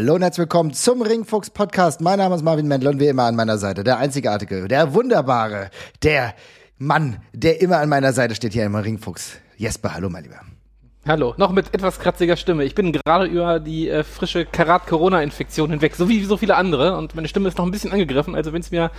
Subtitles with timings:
[0.00, 2.00] Hallo und herzlich willkommen zum Ringfuchs Podcast.
[2.00, 5.68] Mein Name ist Marvin Mendel und wie immer an meiner Seite der einzigartige, der wunderbare,
[6.02, 6.32] der
[6.78, 9.36] Mann, der immer an meiner Seite steht hier im Ringfuchs.
[9.58, 10.40] Jesper, hallo mein Lieber.
[11.06, 12.64] Hallo, noch mit etwas kratziger Stimme.
[12.64, 16.96] Ich bin gerade über die äh, frische Karat-Corona-Infektion hinweg, so wie so viele andere.
[16.96, 18.34] Und meine Stimme ist noch ein bisschen angegriffen.
[18.34, 18.90] Also wenn es mir,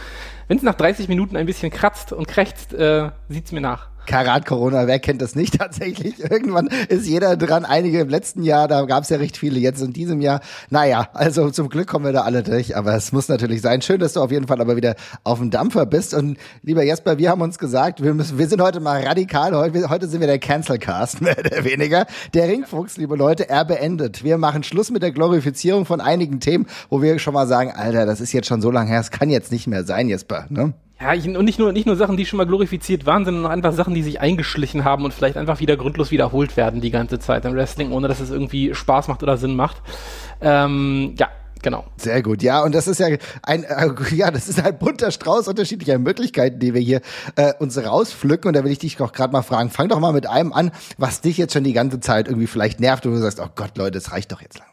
[0.49, 3.90] wenn es nach 30 Minuten ein bisschen kratzt und krächzt, äh, sieht's mir nach.
[4.05, 6.19] Karat Corona, wer kennt das nicht tatsächlich?
[6.19, 7.65] Irgendwann ist jeder dran.
[7.65, 10.41] Einige im letzten Jahr, da gab es ja recht viele jetzt in diesem Jahr.
[10.69, 13.81] Naja, also zum Glück kommen wir da alle durch, aber es muss natürlich sein.
[13.81, 16.13] Schön, dass du auf jeden Fall aber wieder auf dem Dampfer bist.
[16.13, 19.55] Und lieber Jesper, wir haben uns gesagt, wir müssen, wir sind heute mal radikal.
[19.55, 22.05] Heute, heute sind wir der Cancelcast, mehr oder weniger.
[22.33, 24.23] Der Ringfuchs, liebe Leute, er beendet.
[24.23, 28.05] Wir machen Schluss mit der Glorifizierung von einigen Themen, wo wir schon mal sagen, Alter,
[28.05, 30.47] das ist jetzt schon so lange her, es kann jetzt nicht mehr sein, Jesper.
[30.49, 30.73] Ne?
[31.01, 33.49] Ja, ich, und nicht nur, nicht nur Sachen, die schon mal glorifiziert waren, sondern auch
[33.49, 37.17] einfach Sachen, die sich eingeschlichen haben und vielleicht einfach wieder grundlos wiederholt werden die ganze
[37.17, 39.77] Zeit im Wrestling, ohne dass es irgendwie Spaß macht oder Sinn macht.
[40.41, 41.29] Ähm, ja,
[41.63, 41.85] genau.
[41.97, 43.07] Sehr gut, ja, und das ist ja
[43.41, 47.01] ein, äh, ja, das ist ein bunter Strauß unterschiedlicher Möglichkeiten, die wir hier
[47.35, 48.49] äh, uns rauspflücken.
[48.49, 50.71] Und da will ich dich auch gerade mal fragen, fang doch mal mit einem an,
[50.99, 53.75] was dich jetzt schon die ganze Zeit irgendwie vielleicht nervt und du sagst, oh Gott,
[53.75, 54.70] Leute, das reicht doch jetzt langsam.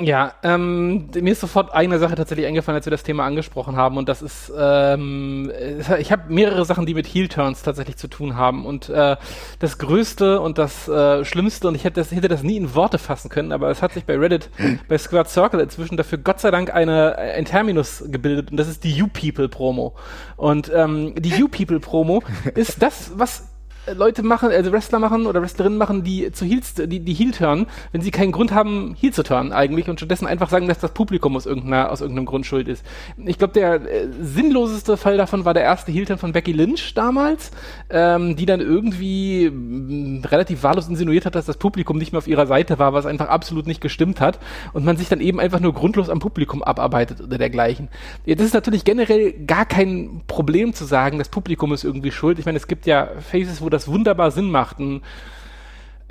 [0.00, 3.96] Ja, ähm, mir ist sofort eine Sache tatsächlich eingefallen, als wir das Thema angesprochen haben.
[3.96, 5.52] Und das ist, ähm,
[6.00, 8.66] ich habe mehrere Sachen, die mit Heel-Turns tatsächlich zu tun haben.
[8.66, 9.16] Und äh,
[9.60, 12.98] das Größte und das äh, Schlimmste, und ich hätte das, hätte das nie in Worte
[12.98, 14.50] fassen können, aber es hat sich bei Reddit,
[14.88, 18.50] bei Squared Circle inzwischen dafür Gott sei Dank eine, ein Terminus gebildet.
[18.50, 19.94] Und das ist die You-People-Promo.
[20.36, 22.24] Und ähm, die You-People-Promo
[22.56, 23.53] ist das, was
[23.92, 27.66] Leute machen, also Wrestler machen oder Wrestlerinnen machen, die zu Heels, die, die Heel turn,
[27.92, 30.92] wenn sie keinen Grund haben, Heel zu turnen eigentlich und stattdessen einfach sagen, dass das
[30.92, 32.84] Publikum aus, irgendeiner, aus irgendeinem Grund schuld ist.
[33.24, 36.94] Ich glaube, der äh, sinnloseste Fall davon war der erste Heel turn von Becky Lynch
[36.94, 37.50] damals,
[37.90, 42.28] ähm, die dann irgendwie mm, relativ wahllos insinuiert hat, dass das Publikum nicht mehr auf
[42.28, 44.38] ihrer Seite war, was einfach absolut nicht gestimmt hat
[44.72, 47.88] und man sich dann eben einfach nur grundlos am Publikum abarbeitet oder dergleichen.
[48.26, 52.38] Das ist natürlich generell gar kein Problem zu sagen, das Publikum ist irgendwie schuld.
[52.38, 54.78] Ich meine, es gibt ja Faces, wo das wunderbar Sinn macht.
[54.78, 55.02] Ein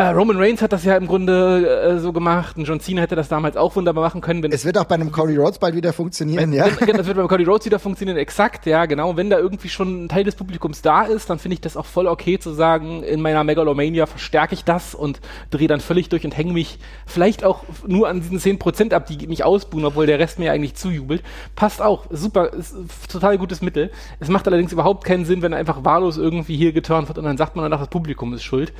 [0.01, 2.57] Roman Reigns hat das ja im Grunde äh, so gemacht.
[2.57, 4.43] Und John Cena hätte das damals auch wunderbar machen können.
[4.51, 6.65] es wird auch bei einem Cody Rhodes bald wieder funktionieren, wenn, ja.
[6.79, 9.17] Wenn, das wird beim Cody Rhodes wieder funktionieren, exakt, ja, genau.
[9.17, 11.85] Wenn da irgendwie schon ein Teil des Publikums da ist, dann finde ich das auch
[11.85, 15.21] voll okay zu sagen, in meiner Megalomania verstärke ich das und
[15.51, 19.27] drehe dann völlig durch und hänge mich vielleicht auch nur an diesen 10% ab, die
[19.27, 21.21] mich ausbuhen, obwohl der Rest mir eigentlich zujubelt.
[21.55, 22.07] Passt auch.
[22.09, 22.75] Super, ist
[23.11, 23.91] total gutes Mittel.
[24.19, 27.25] Es macht allerdings überhaupt keinen Sinn, wenn er einfach wahllos irgendwie hier geturnt wird und
[27.25, 28.73] dann sagt man danach, das Publikum ist schuld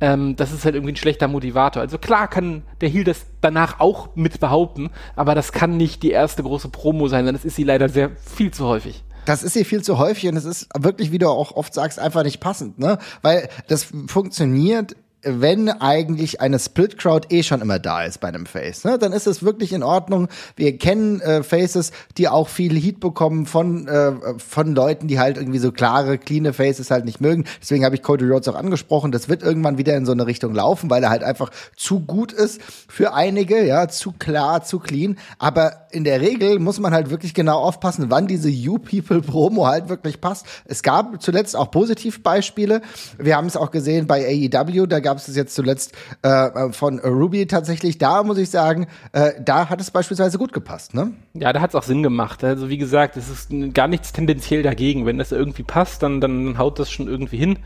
[0.00, 1.82] ähm, das ist halt irgendwie ein schlechter Motivator.
[1.82, 6.10] Also klar kann der Heal das danach auch mit behaupten, aber das kann nicht die
[6.10, 9.04] erste große Promo sein, denn das ist sie leider sehr viel zu häufig.
[9.24, 11.98] Das ist hier viel zu häufig und es ist wirklich, wie du auch oft sagst,
[11.98, 12.98] einfach nicht passend, ne?
[13.22, 14.94] Weil das funktioniert
[15.26, 19.12] wenn eigentlich eine Split Crowd eh schon immer da ist bei einem Face, ne, dann
[19.12, 20.28] ist es wirklich in Ordnung.
[20.56, 25.36] Wir kennen äh, Faces, die auch viel Heat bekommen von äh, von Leuten, die halt
[25.36, 27.44] irgendwie so klare, cleane Faces halt nicht mögen.
[27.60, 29.12] Deswegen habe ich Cody Rhodes auch angesprochen.
[29.12, 32.32] Das wird irgendwann wieder in so eine Richtung laufen, weil er halt einfach zu gut
[32.32, 35.18] ist für einige, ja, zu klar, zu clean.
[35.38, 39.66] Aber in der Regel muss man halt wirklich genau aufpassen, wann diese You People Promo
[39.66, 40.46] halt wirklich passt.
[40.64, 42.82] Es gab zuletzt auch Positivbeispiele.
[43.18, 44.86] Wir haben es auch gesehen bei AEW.
[44.86, 47.96] Da gab gab es jetzt zuletzt äh, von Ruby tatsächlich.
[47.96, 51.12] Da muss ich sagen, äh, da hat es beispielsweise gut gepasst, ne?
[51.32, 52.44] Ja, da hat es auch Sinn gemacht.
[52.44, 55.06] Also wie gesagt, es ist gar nichts tendenziell dagegen.
[55.06, 57.58] Wenn das irgendwie passt, dann, dann haut das schon irgendwie hin.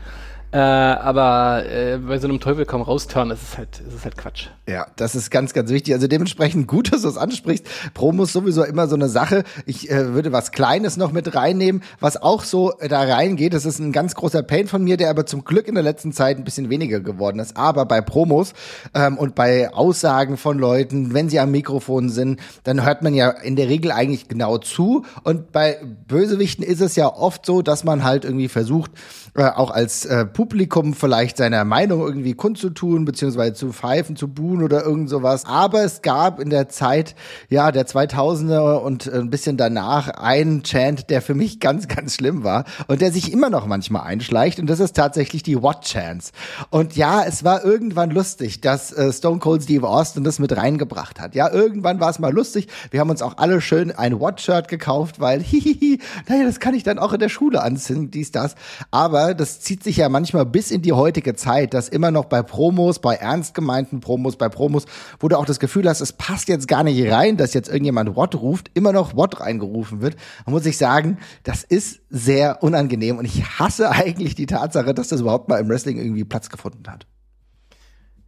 [0.53, 4.47] Äh, aber äh, bei so einem Teufel kaum rausturnen, ist es halt, ist halt Quatsch.
[4.67, 5.93] Ja, das ist ganz, ganz wichtig.
[5.93, 7.65] Also dementsprechend gut, dass du es ansprichst.
[7.93, 9.43] Promo ist sowieso immer so eine Sache.
[9.65, 13.53] Ich äh, würde was Kleines noch mit reinnehmen, was auch so da reingeht.
[13.53, 16.11] Das ist ein ganz großer Pain von mir, der aber zum Glück in der letzten
[16.11, 17.55] Zeit ein bisschen weniger geworden ist.
[17.55, 18.53] Aber bei Promos
[18.93, 23.29] ähm, und bei Aussagen von Leuten, wenn sie am Mikrofon sind, dann hört man ja
[23.29, 25.05] in der Regel eigentlich genau zu.
[25.23, 25.77] Und bei
[26.07, 28.91] Bösewichten ist es ja oft so, dass man halt irgendwie versucht,
[29.33, 34.63] äh, auch als äh, Publikum vielleicht seiner Meinung irgendwie kundzutun, beziehungsweise zu pfeifen, zu buhen
[34.63, 35.45] oder irgend sowas.
[35.45, 37.15] Aber es gab in der Zeit,
[37.49, 42.43] ja, der 2000er und ein bisschen danach einen Chant, der für mich ganz, ganz schlimm
[42.43, 46.31] war und der sich immer noch manchmal einschleicht und das ist tatsächlich die What Chance.
[46.69, 51.19] Und ja, es war irgendwann lustig, dass äh, Stone Cold Steve Austin das mit reingebracht
[51.19, 51.35] hat.
[51.35, 52.67] Ja, irgendwann war es mal lustig.
[52.89, 56.83] Wir haben uns auch alle schön ein What-Shirt gekauft, weil hihihi, naja, das kann ich
[56.83, 58.55] dann auch in der Schule anziehen, dies, das.
[58.89, 62.25] Aber aber das zieht sich ja manchmal bis in die heutige Zeit, dass immer noch
[62.25, 64.85] bei Promos, bei ernst gemeinten Promos, bei Promos,
[65.19, 68.15] wo du auch das Gefühl hast, es passt jetzt gar nicht rein, dass jetzt irgendjemand
[68.15, 70.15] What ruft, immer noch What reingerufen wird.
[70.45, 75.09] Da muss ich sagen, das ist sehr unangenehm und ich hasse eigentlich die Tatsache, dass
[75.09, 77.05] das überhaupt mal im Wrestling irgendwie Platz gefunden hat.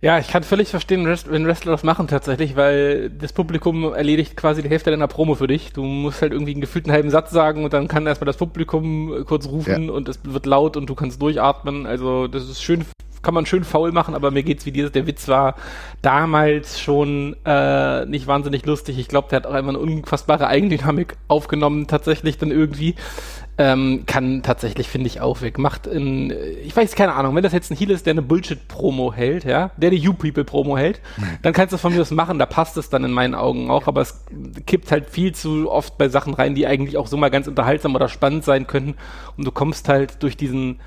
[0.03, 4.61] Ja, ich kann völlig verstehen, wenn Wrestler das machen tatsächlich, weil das Publikum erledigt quasi
[4.61, 5.71] die Hälfte deiner Promo für dich.
[5.71, 9.23] Du musst halt irgendwie einen gefühlten halben Satz sagen und dann kann erstmal das Publikum
[9.25, 9.93] kurz rufen ja.
[9.93, 11.85] und es wird laut und du kannst durchatmen.
[11.85, 12.83] Also das ist schön
[13.21, 15.55] kann man schön faul machen, aber mir geht's wie dieses, der Witz war
[16.01, 18.99] damals schon äh, nicht wahnsinnig lustig.
[18.99, 22.95] Ich glaube, der hat auch einmal eine unfassbare Eigendynamik aufgenommen, tatsächlich dann irgendwie.
[23.55, 25.59] Ähm, kann tatsächlich, finde ich, auch weg.
[25.59, 26.33] Macht in,
[26.63, 29.69] ich weiß keine Ahnung, wenn das jetzt ein Heal ist, der eine Bullshit-Promo hält, ja,
[29.77, 31.01] der die You-People-Promo hält,
[31.43, 33.85] dann kannst du von mir aus machen, da passt es dann in meinen Augen auch,
[33.85, 34.25] aber es
[34.65, 37.93] kippt halt viel zu oft bei Sachen rein, die eigentlich auch so mal ganz unterhaltsam
[37.93, 38.95] oder spannend sein könnten
[39.37, 40.79] und du kommst halt durch diesen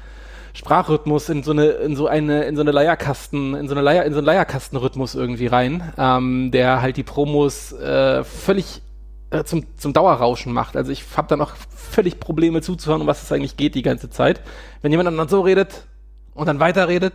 [0.57, 4.05] Sprachrhythmus in so eine, in so eine, in so eine Leierkasten, in so eine Leier,
[4.05, 8.83] in so einen Leierkastenrhythmus irgendwie rein, ähm, der halt die Promos äh, völlig
[9.31, 10.77] äh, zum, zum Dauerrauschen macht.
[10.77, 14.11] Also ich habe dann auch völlig Probleme zuzuhören, um was es eigentlich geht die ganze
[14.11, 14.41] Zeit.
[14.83, 15.87] Wenn jemand dann so redet
[16.35, 17.15] und dann weiterredet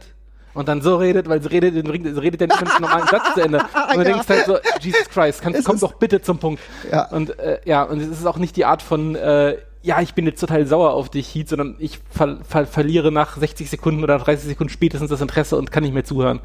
[0.54, 3.42] und dann so redet, weil sie redet, redet ja nicht mit einem normalen Satz zu
[3.42, 3.60] Ende.
[3.92, 4.04] Und du ja.
[4.04, 6.62] denkst halt so, Jesus Christ, kann, komm doch bitte zum Punkt.
[6.92, 7.08] Ja.
[7.08, 10.26] Und äh, ja, und es ist auch nicht die Art von äh, ja, ich bin
[10.26, 14.20] jetzt total sauer auf dich, Heat, sondern ich ver ver verliere nach 60 Sekunden oder
[14.20, 16.40] 30 Sekunden spätestens das Interesse und kann nicht mehr zuhören.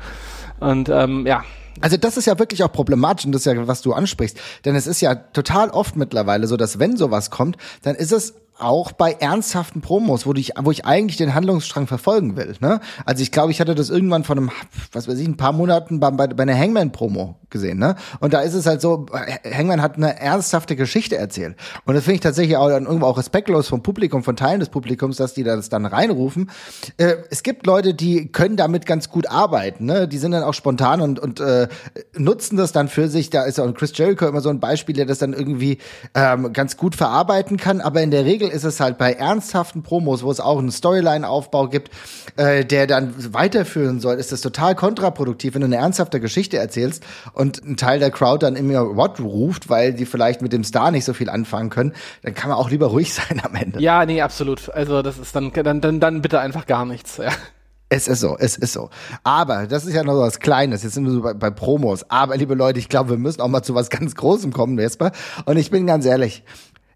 [0.59, 1.45] Und ähm, ja.
[1.81, 4.39] Also das ist ja wirklich auch problematisch und das ist ja, was du ansprichst.
[4.65, 8.35] Denn es ist ja total oft mittlerweile so, dass wenn sowas kommt, dann ist es
[8.59, 12.55] auch bei ernsthaften Promos, wo ich, wo ich eigentlich den Handlungsstrang verfolgen will.
[12.61, 12.81] Ne?
[13.05, 14.51] Also ich glaube, ich hatte das irgendwann vor einem,
[14.93, 17.79] was weiß ich, ein paar Monaten bei, bei, bei einer Hangman-Promo gesehen.
[17.79, 17.97] Ne?
[18.21, 19.07] Und da ist es halt so,
[19.45, 21.57] Hangman hat eine ernsthafte Geschichte erzählt.
[21.85, 24.69] Und das finde ich tatsächlich auch dann irgendwo auch respektlos vom Publikum, von Teilen des
[24.69, 26.51] Publikums, dass die das dann reinrufen.
[26.97, 29.87] Äh, es gibt Leute, die können damit ganz gut arbeiten.
[29.87, 30.09] Ne?
[30.09, 31.69] Die sind dann auch spontan und, und äh,
[32.17, 33.31] nutzen das dann für sich.
[33.31, 35.79] Da ist auch Chris Jericho immer so ein Beispiel, der das dann irgendwie
[36.15, 37.81] ähm, ganz gut verarbeiten kann.
[37.81, 40.71] Aber in der Regel Regel ist es halt bei ernsthaften Promos, wo es auch einen
[40.71, 41.91] Storyline-Aufbau gibt,
[42.37, 47.05] äh, der dann weiterführen soll, ist das total kontraproduktiv, wenn du eine ernsthafte Geschichte erzählst
[47.33, 50.91] und ein Teil der Crowd dann immer What ruft, weil die vielleicht mit dem Star
[50.91, 53.81] nicht so viel anfangen können, dann kann man auch lieber ruhig sein am Ende.
[53.81, 54.71] Ja, nee, absolut.
[54.71, 57.19] Also das ist dann, dann, dann, dann bitte einfach gar nichts.
[57.19, 57.31] Ja.
[57.89, 58.91] Es ist so, es ist so.
[59.23, 60.83] Aber das ist ja noch so was Kleines.
[60.83, 62.05] Jetzt sind wir so bei, bei, Promos.
[62.11, 65.13] Aber liebe Leute, ich glaube, wir müssen auch mal zu was ganz Großem kommen, Vespa.
[65.45, 66.43] Und ich bin ganz ehrlich,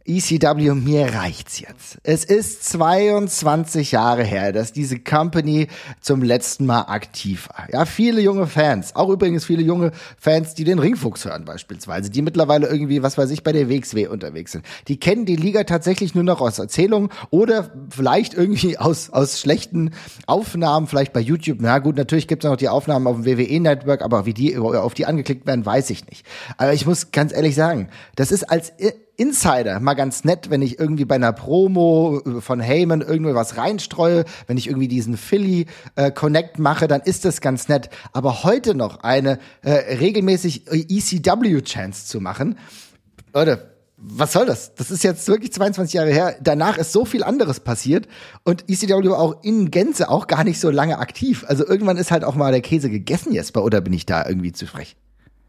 [0.06, 1.98] ECW, mir reicht's jetzt.
[2.02, 5.68] Es ist 22 Jahre her, dass diese Company
[6.00, 7.68] zum letzten Mal aktiv war.
[7.70, 12.22] Ja, viele junge Fans, auch übrigens viele junge Fans, die den Ringfuchs hören beispielsweise, die
[12.22, 14.64] mittlerweile irgendwie, was weiß ich, bei der WXW unterwegs sind.
[14.88, 19.92] Die kennen die Liga tatsächlich nur noch aus Erzählungen oder vielleicht irgendwie aus, aus schlechten
[20.26, 21.58] Aufnahmen, vielleicht bei YouTube.
[21.60, 25.06] Na gut, natürlich gibt's noch die Aufnahmen auf dem WWE-Network, aber wie die auf die
[25.06, 26.26] angeklickt werden, weiß ich nicht.
[26.56, 28.72] Aber ich muss ganz ehrlich sagen, das ist als
[29.20, 33.58] Insider mal ganz nett, wenn ich irgendwie bei einer Promo äh, von Heyman irgendwie was
[33.58, 37.90] reinstreue, wenn ich irgendwie diesen Philly äh, Connect mache, dann ist das ganz nett.
[38.14, 42.56] Aber heute noch eine äh, regelmäßig ECW Chance zu machen,
[43.34, 44.74] Leute, was soll das?
[44.74, 46.36] Das ist jetzt wirklich 22 Jahre her.
[46.40, 48.08] Danach ist so viel anderes passiert
[48.44, 51.44] und ECW auch in Gänze auch gar nicht so lange aktiv.
[51.46, 54.52] Also irgendwann ist halt auch mal der Käse gegessen, Jesper, oder bin ich da irgendwie
[54.52, 54.96] zu frech?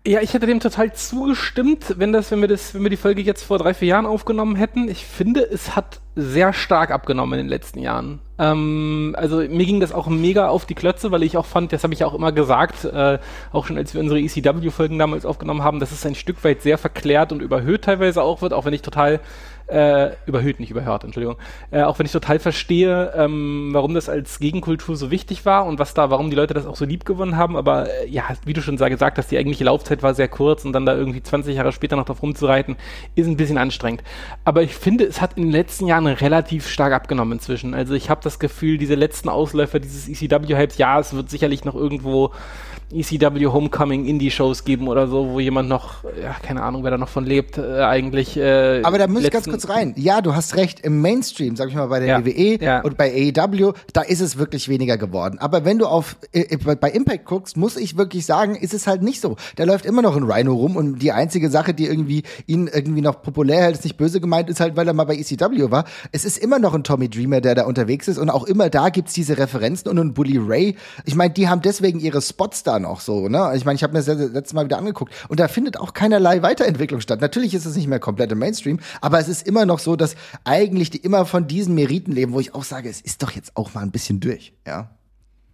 [0.05, 3.21] Ja, ich hätte dem total zugestimmt, wenn das, wenn wir das, wenn wir die Folge
[3.21, 4.89] jetzt vor drei, vier Jahren aufgenommen hätten.
[4.89, 8.19] Ich finde, es hat sehr stark abgenommen in den letzten Jahren.
[8.39, 11.83] Ähm, also mir ging das auch mega auf die Klötze, weil ich auch fand, das
[11.83, 13.19] habe ich auch immer gesagt, äh,
[13.51, 16.79] auch schon als wir unsere ECW-Folgen damals aufgenommen haben, dass es ein Stück weit sehr
[16.79, 19.19] verklärt und überhöht teilweise auch wird, auch wenn ich total
[19.71, 21.37] äh, überhöht, nicht überhört, Entschuldigung.
[21.71, 25.79] Äh, auch wenn ich total verstehe, ähm, warum das als Gegenkultur so wichtig war und
[25.79, 27.55] was da, warum die Leute das auch so lieb gewonnen haben.
[27.55, 30.73] Aber äh, ja, wie du schon gesagt hast, die eigentliche Laufzeit war sehr kurz und
[30.73, 32.75] dann da irgendwie 20 Jahre später noch drauf rumzureiten,
[33.15, 34.03] ist ein bisschen anstrengend.
[34.43, 37.73] Aber ich finde, es hat in den letzten Jahren relativ stark abgenommen inzwischen.
[37.73, 41.75] Also ich habe das Gefühl, diese letzten Ausläufer dieses ECW-Hypes, ja, es wird sicherlich noch
[41.75, 42.31] irgendwo
[42.93, 47.09] ECW Homecoming Indie-Shows geben oder so, wo jemand noch, ja, keine Ahnung, wer da noch
[47.09, 48.37] von lebt, äh, eigentlich.
[48.37, 49.93] Äh, Aber da muss ich ganz kurz rein.
[49.97, 52.81] Ja, du hast recht, im Mainstream, sag ich mal, bei der ja, WWE ja.
[52.81, 55.39] und bei AEW, da ist es wirklich weniger geworden.
[55.39, 59.01] Aber wenn du auf äh, bei Impact guckst, muss ich wirklich sagen, ist es halt
[59.01, 59.37] nicht so.
[59.55, 63.01] Da läuft immer noch ein Rhino rum und die einzige Sache, die irgendwie ihn irgendwie
[63.01, 65.85] noch populär hält, ist nicht böse gemeint, ist halt, weil er mal bei ECW war.
[66.11, 68.89] Es ist immer noch ein Tommy Dreamer, der da unterwegs ist und auch immer da
[68.89, 70.75] gibt's diese Referenzen und ein Bully Ray.
[71.05, 73.51] Ich meine, die haben deswegen ihre Spots da noch so, ne?
[73.55, 76.41] Ich meine, ich habe mir das letzte Mal wieder angeguckt und da findet auch keinerlei
[76.41, 77.21] Weiterentwicklung statt.
[77.21, 80.15] Natürlich ist es nicht mehr komplett im Mainstream, aber es ist immer noch so, dass
[80.43, 83.55] eigentlich die immer von diesen Meriten leben, wo ich auch sage, es ist doch jetzt
[83.55, 84.89] auch mal ein bisschen durch, ja.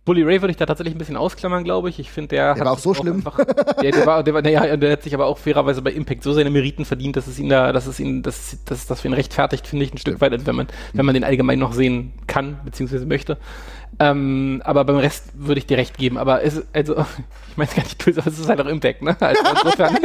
[0.07, 1.99] Bully Ray würde ich da tatsächlich ein bisschen ausklammern, glaube ich.
[1.99, 3.17] Ich finde, der, der war auch so schlimm.
[3.17, 6.23] Einfach, der, der, war, der, war, naja, der hat sich aber auch fairerweise bei Impact
[6.23, 9.09] so seine Meriten verdient, dass es ihn da, dass es ihn, dass, dass das für
[9.09, 12.13] ihn rechtfertigt, finde ich, ein Stück weit, wenn man, wenn man den allgemein noch sehen
[12.25, 13.37] kann, beziehungsweise möchte.
[13.99, 16.17] Ähm, aber beim Rest würde ich dir recht geben.
[16.17, 16.95] Aber es, also,
[17.49, 19.15] ich meine es gar nicht böse, aber es ist halt auch Impact, ne?
[19.19, 19.97] Also insofern,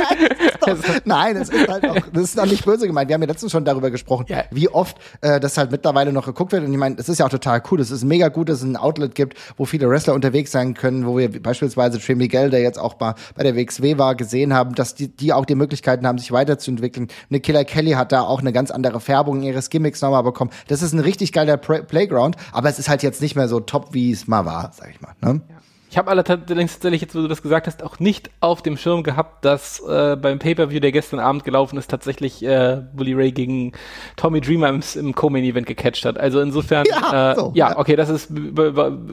[0.63, 3.09] also, Nein, es ist halt auch, das ist auch nicht böse gemeint.
[3.09, 4.45] Wir haben ja letztens schon darüber gesprochen, ja.
[4.51, 6.65] wie oft äh, das halt mittlerweile noch geguckt wird.
[6.65, 7.81] Und ich meine, es ist ja auch total cool.
[7.81, 11.07] Es ist mega gut, dass es ein Outlet gibt, wo viele Wrestler unterwegs sein können,
[11.07, 14.75] wo wir beispielsweise Trey Miguel, der jetzt auch mal bei der WXW war, gesehen haben,
[14.75, 17.09] dass die, die auch die Möglichkeiten haben, sich weiterzuentwickeln.
[17.29, 20.51] Eine Killer Kelly hat da auch eine ganz andere Färbung ihres Gimmicks nochmal bekommen.
[20.69, 23.95] Das ist ein richtig geiler Playground, aber es ist halt jetzt nicht mehr so top,
[23.95, 25.15] wie es mal war, sag ich mal.
[25.23, 25.41] Ne?
[25.49, 25.57] Ja.
[25.93, 29.03] Ich habe allerdings tatsächlich, jetzt wo du das gesagt hast, auch nicht auf dem Schirm
[29.03, 33.73] gehabt, dass äh, beim Pay-Per-View, der gestern Abend gelaufen ist, tatsächlich äh, Bully Ray gegen
[34.17, 36.19] Tommy Dreamer im, im Co-Main-Event gecatcht hat.
[36.19, 38.33] Also insofern, ja, äh, so, ja, ja, okay, das ist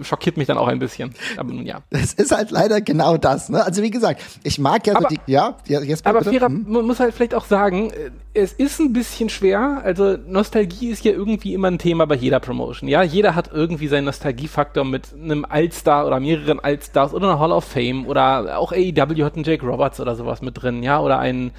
[0.03, 1.13] schockiert mich dann auch ein bisschen.
[1.35, 1.81] Aber ja.
[1.89, 3.49] Es ist halt leider genau das.
[3.49, 3.61] Ne?
[3.61, 6.65] Also wie gesagt, ich mag ja aber, so die, ja, jetzt Aber Fira, hm?
[6.65, 9.81] man muss halt vielleicht auch sagen, äh, es ist ein bisschen schwer.
[9.83, 12.87] Also Nostalgie ist ja irgendwie immer ein Thema bei jeder Promotion.
[12.87, 16.68] Ja, jeder hat irgendwie seinen Nostalgiefaktor mit einem Allstar oder mehreren Allstars
[17.13, 20.61] oder einer Hall of Fame oder auch AEW hat einen Jake Roberts oder sowas mit
[20.61, 21.51] drin, ja, oder einen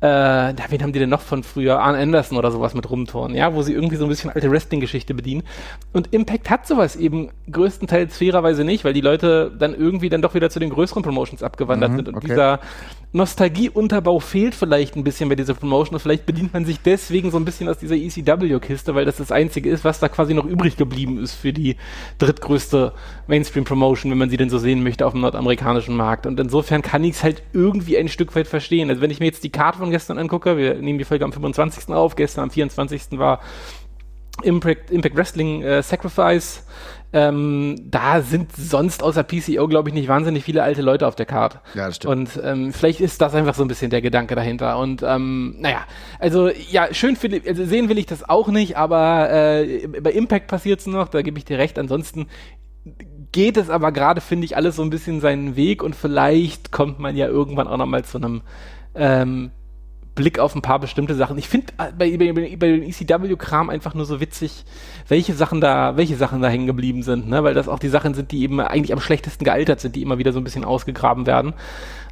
[0.00, 1.80] äh, wen haben die denn noch von früher?
[1.80, 5.12] Arn Anderson oder sowas mit rumtoren, ja, wo sie irgendwie so ein bisschen alte Wrestling-Geschichte
[5.12, 5.42] bedienen.
[5.92, 10.34] Und Impact hat sowas eben größtenteils fairerweise nicht, weil die Leute dann irgendwie dann doch
[10.34, 12.08] wieder zu den größeren Promotions abgewandert mhm, sind.
[12.08, 12.28] Und okay.
[12.28, 12.60] dieser
[13.12, 17.38] Nostalgieunterbau fehlt vielleicht ein bisschen bei dieser Promotion und vielleicht bedient man sich deswegen so
[17.38, 20.76] ein bisschen aus dieser ECW-Kiste, weil das das einzige ist, was da quasi noch übrig
[20.76, 21.76] geblieben ist für die
[22.18, 22.92] drittgrößte
[23.26, 26.24] Mainstream-Promotion, wenn man sie denn so sehen möchte auf dem nordamerikanischen Markt.
[26.24, 28.90] Und insofern kann ich es halt irgendwie ein Stück weit verstehen.
[28.90, 31.32] Also wenn ich mir jetzt die Karte von gestern angucke, wir nehmen die Folge am
[31.32, 31.92] 25.
[31.92, 33.18] auf, gestern am 24.
[33.18, 33.40] war
[34.44, 36.64] Impact, Impact Wrestling äh, Sacrifice.
[37.12, 41.26] Ähm, da sind sonst außer PCO, glaube ich, nicht wahnsinnig viele alte Leute auf der
[41.26, 41.60] Karte.
[41.74, 42.36] Ja, das stimmt.
[42.36, 44.78] Und ähm, vielleicht ist das einfach so ein bisschen der Gedanke dahinter.
[44.78, 45.84] Und ähm, naja,
[46.18, 50.46] also ja, schön für, also sehen will ich das auch nicht, aber äh, bei Impact
[50.46, 51.78] passiert es noch, da gebe ich dir recht.
[51.78, 52.28] Ansonsten
[53.32, 56.98] geht es aber gerade, finde ich, alles so ein bisschen seinen Weg und vielleicht kommt
[56.98, 58.42] man ja irgendwann auch nochmal zu einem
[58.94, 59.50] ähm,
[60.20, 61.38] Blick auf ein paar bestimmte Sachen.
[61.38, 64.64] Ich finde äh, bei, bei, bei dem ECW-Kram einfach nur so witzig,
[65.08, 67.42] welche Sachen da, welche Sachen da hängen geblieben sind, ne?
[67.42, 70.18] Weil das auch die Sachen sind, die eben eigentlich am schlechtesten gealtert sind, die immer
[70.18, 71.54] wieder so ein bisschen ausgegraben werden.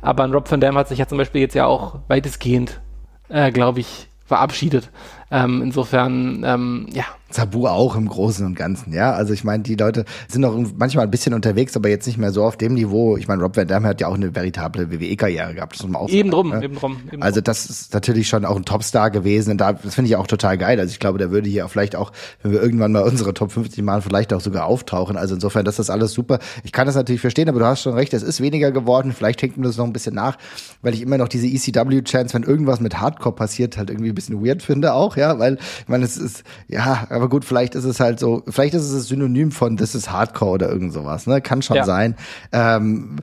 [0.00, 2.80] Aber ein Rob Van Dam hat sich ja zum Beispiel jetzt ja auch weitestgehend,
[3.28, 4.90] äh, glaube ich, verabschiedet.
[5.30, 9.12] Ähm, insofern, ähm, ja, Sabu auch im Großen und Ganzen, ja.
[9.12, 12.32] Also ich meine, die Leute sind noch manchmal ein bisschen unterwegs, aber jetzt nicht mehr
[12.32, 13.16] so auf dem Niveau.
[13.16, 15.74] Ich meine, Rob Van Damme hat ja auch eine veritable WWE-Karriere gehabt.
[15.74, 16.64] Das muss man auch eben drum, ne?
[16.64, 16.98] eben drum.
[17.12, 20.16] Eben also das ist natürlich schon auch ein Topstar gewesen und da, das finde ich
[20.16, 20.80] auch total geil.
[20.80, 23.52] Also ich glaube, der würde hier auch vielleicht auch, wenn wir irgendwann mal unsere Top
[23.52, 25.16] 50 machen, vielleicht auch sogar auftauchen.
[25.16, 26.38] Also insofern, das ist alles super.
[26.64, 29.12] Ich kann das natürlich verstehen, aber du hast schon recht, es ist weniger geworden.
[29.12, 30.38] Vielleicht hängt mir das noch ein bisschen nach,
[30.80, 34.44] weil ich immer noch diese ECW-Chance, wenn irgendwas mit Hardcore passiert, halt irgendwie ein bisschen
[34.44, 37.98] weird finde auch, ja, weil, ich meine, es ist, ja, aber gut, vielleicht ist es
[38.00, 41.40] halt so, vielleicht ist es das Synonym von das ist Hardcore oder irgend sowas, ne?
[41.40, 41.84] Kann schon ja.
[41.84, 42.14] sein.
[42.52, 43.16] Ähm,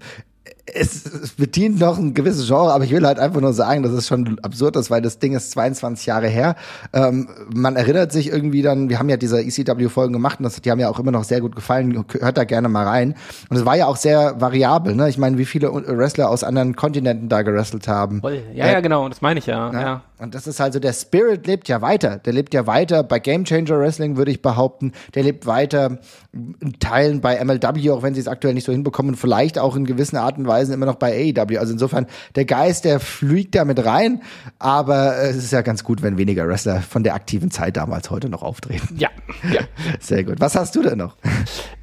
[0.73, 1.03] es,
[1.37, 4.39] bedient noch ein gewisses Genre, aber ich will halt einfach nur sagen, dass es schon
[4.39, 6.55] absurd ist, weil das Ding ist 22 Jahre her.
[6.91, 10.71] Ähm, man erinnert sich irgendwie dann, wir haben ja diese ECW-Folgen gemacht und das, die
[10.71, 13.15] haben ja auch immer noch sehr gut gefallen, hört da gerne mal rein.
[13.49, 15.07] Und es war ja auch sehr variabel, ne?
[15.07, 18.21] Ich meine, wie viele Wrestler aus anderen Kontinenten da gerestelt haben.
[18.53, 19.71] Ja, ja, genau, das meine ich ja.
[19.71, 19.81] ja.
[19.81, 20.01] ja.
[20.17, 22.17] Und das ist also, der Spirit lebt ja weiter.
[22.17, 24.93] Der lebt ja weiter bei Game Changer Wrestling, würde ich behaupten.
[25.13, 25.99] Der lebt weiter
[26.31, 29.15] in Teilen bei MLW, auch wenn sie es aktuell nicht so hinbekommen.
[29.15, 31.57] vielleicht auch in gewissen Art und Weise immer noch bei AEW.
[31.59, 34.21] Also insofern, der Geist, der fliegt da mit rein.
[34.59, 38.29] Aber es ist ja ganz gut, wenn weniger Wrestler von der aktiven Zeit damals heute
[38.29, 38.95] noch auftreten.
[38.97, 39.09] Ja,
[39.51, 39.61] ja.
[39.99, 40.39] Sehr gut.
[40.39, 41.15] Was hast du denn noch?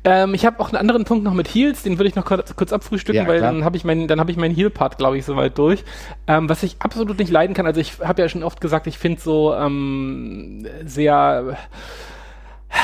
[0.04, 2.56] Ähm, ich habe auch einen anderen Punkt noch mit Heels, den würde ich noch kurz,
[2.56, 5.24] kurz abfrühstücken, ja, weil dann habe ich meinen, dann habe ich meinen Heel-Part, glaube ich,
[5.24, 5.84] soweit durch.
[6.26, 8.98] Ähm, was ich absolut nicht leiden kann, also ich habe ja schon oft gesagt, ich
[8.98, 11.56] finde so ähm, sehr
[12.70, 12.74] äh,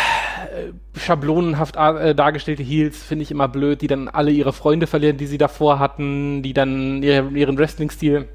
[0.97, 5.26] schablonenhaft äh, dargestellte Heels finde ich immer blöd, die dann alle ihre Freunde verlieren, die
[5.26, 8.28] sie davor hatten, die dann ihre, ihren Wrestling-Stil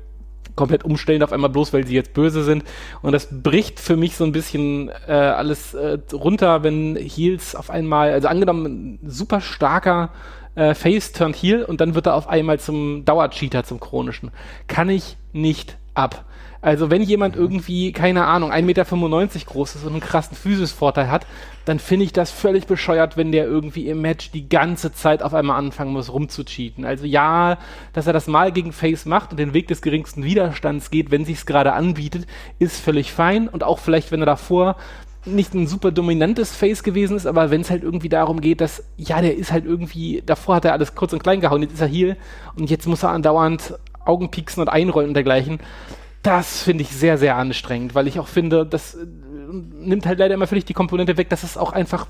[0.55, 2.63] komplett umstellen auf einmal bloß, weil sie jetzt böse sind.
[3.01, 7.69] Und das bricht für mich so ein bisschen äh, alles äh, runter, wenn Heels auf
[7.69, 10.11] einmal, also angenommen, super starker
[10.55, 14.31] äh, Face turned Heel und dann wird er auf einmal zum Dauercheater, zum chronischen.
[14.67, 16.25] Kann ich nicht ab.
[16.63, 21.27] Also wenn jemand irgendwie, keine Ahnung, 1,95 Meter groß ist und einen krassen Physis-Vorteil hat,
[21.65, 25.33] dann finde ich das völlig bescheuert, wenn der irgendwie im Match die ganze Zeit auf
[25.33, 26.85] einmal anfangen muss, rumzucheaten.
[26.85, 27.57] Also ja,
[27.91, 31.25] dass er das mal gegen Face macht und den Weg des geringsten Widerstands geht, wenn
[31.25, 32.27] sich's gerade anbietet,
[32.59, 33.49] ist völlig fein.
[33.49, 34.77] Und auch vielleicht, wenn er davor
[35.25, 38.85] nicht ein super dominantes Face gewesen ist, aber wenn es halt irgendwie darum geht, dass,
[38.95, 41.81] ja, der ist halt irgendwie, davor hat er alles kurz und klein gehauen, jetzt ist
[41.81, 42.15] er hier
[42.55, 45.59] und jetzt muss er andauernd Augen pieksen und einrollen und dergleichen
[46.23, 50.33] das finde ich sehr, sehr anstrengend, weil ich auch finde, das äh, nimmt halt leider
[50.33, 52.07] immer völlig die Komponente weg, dass es auch einfach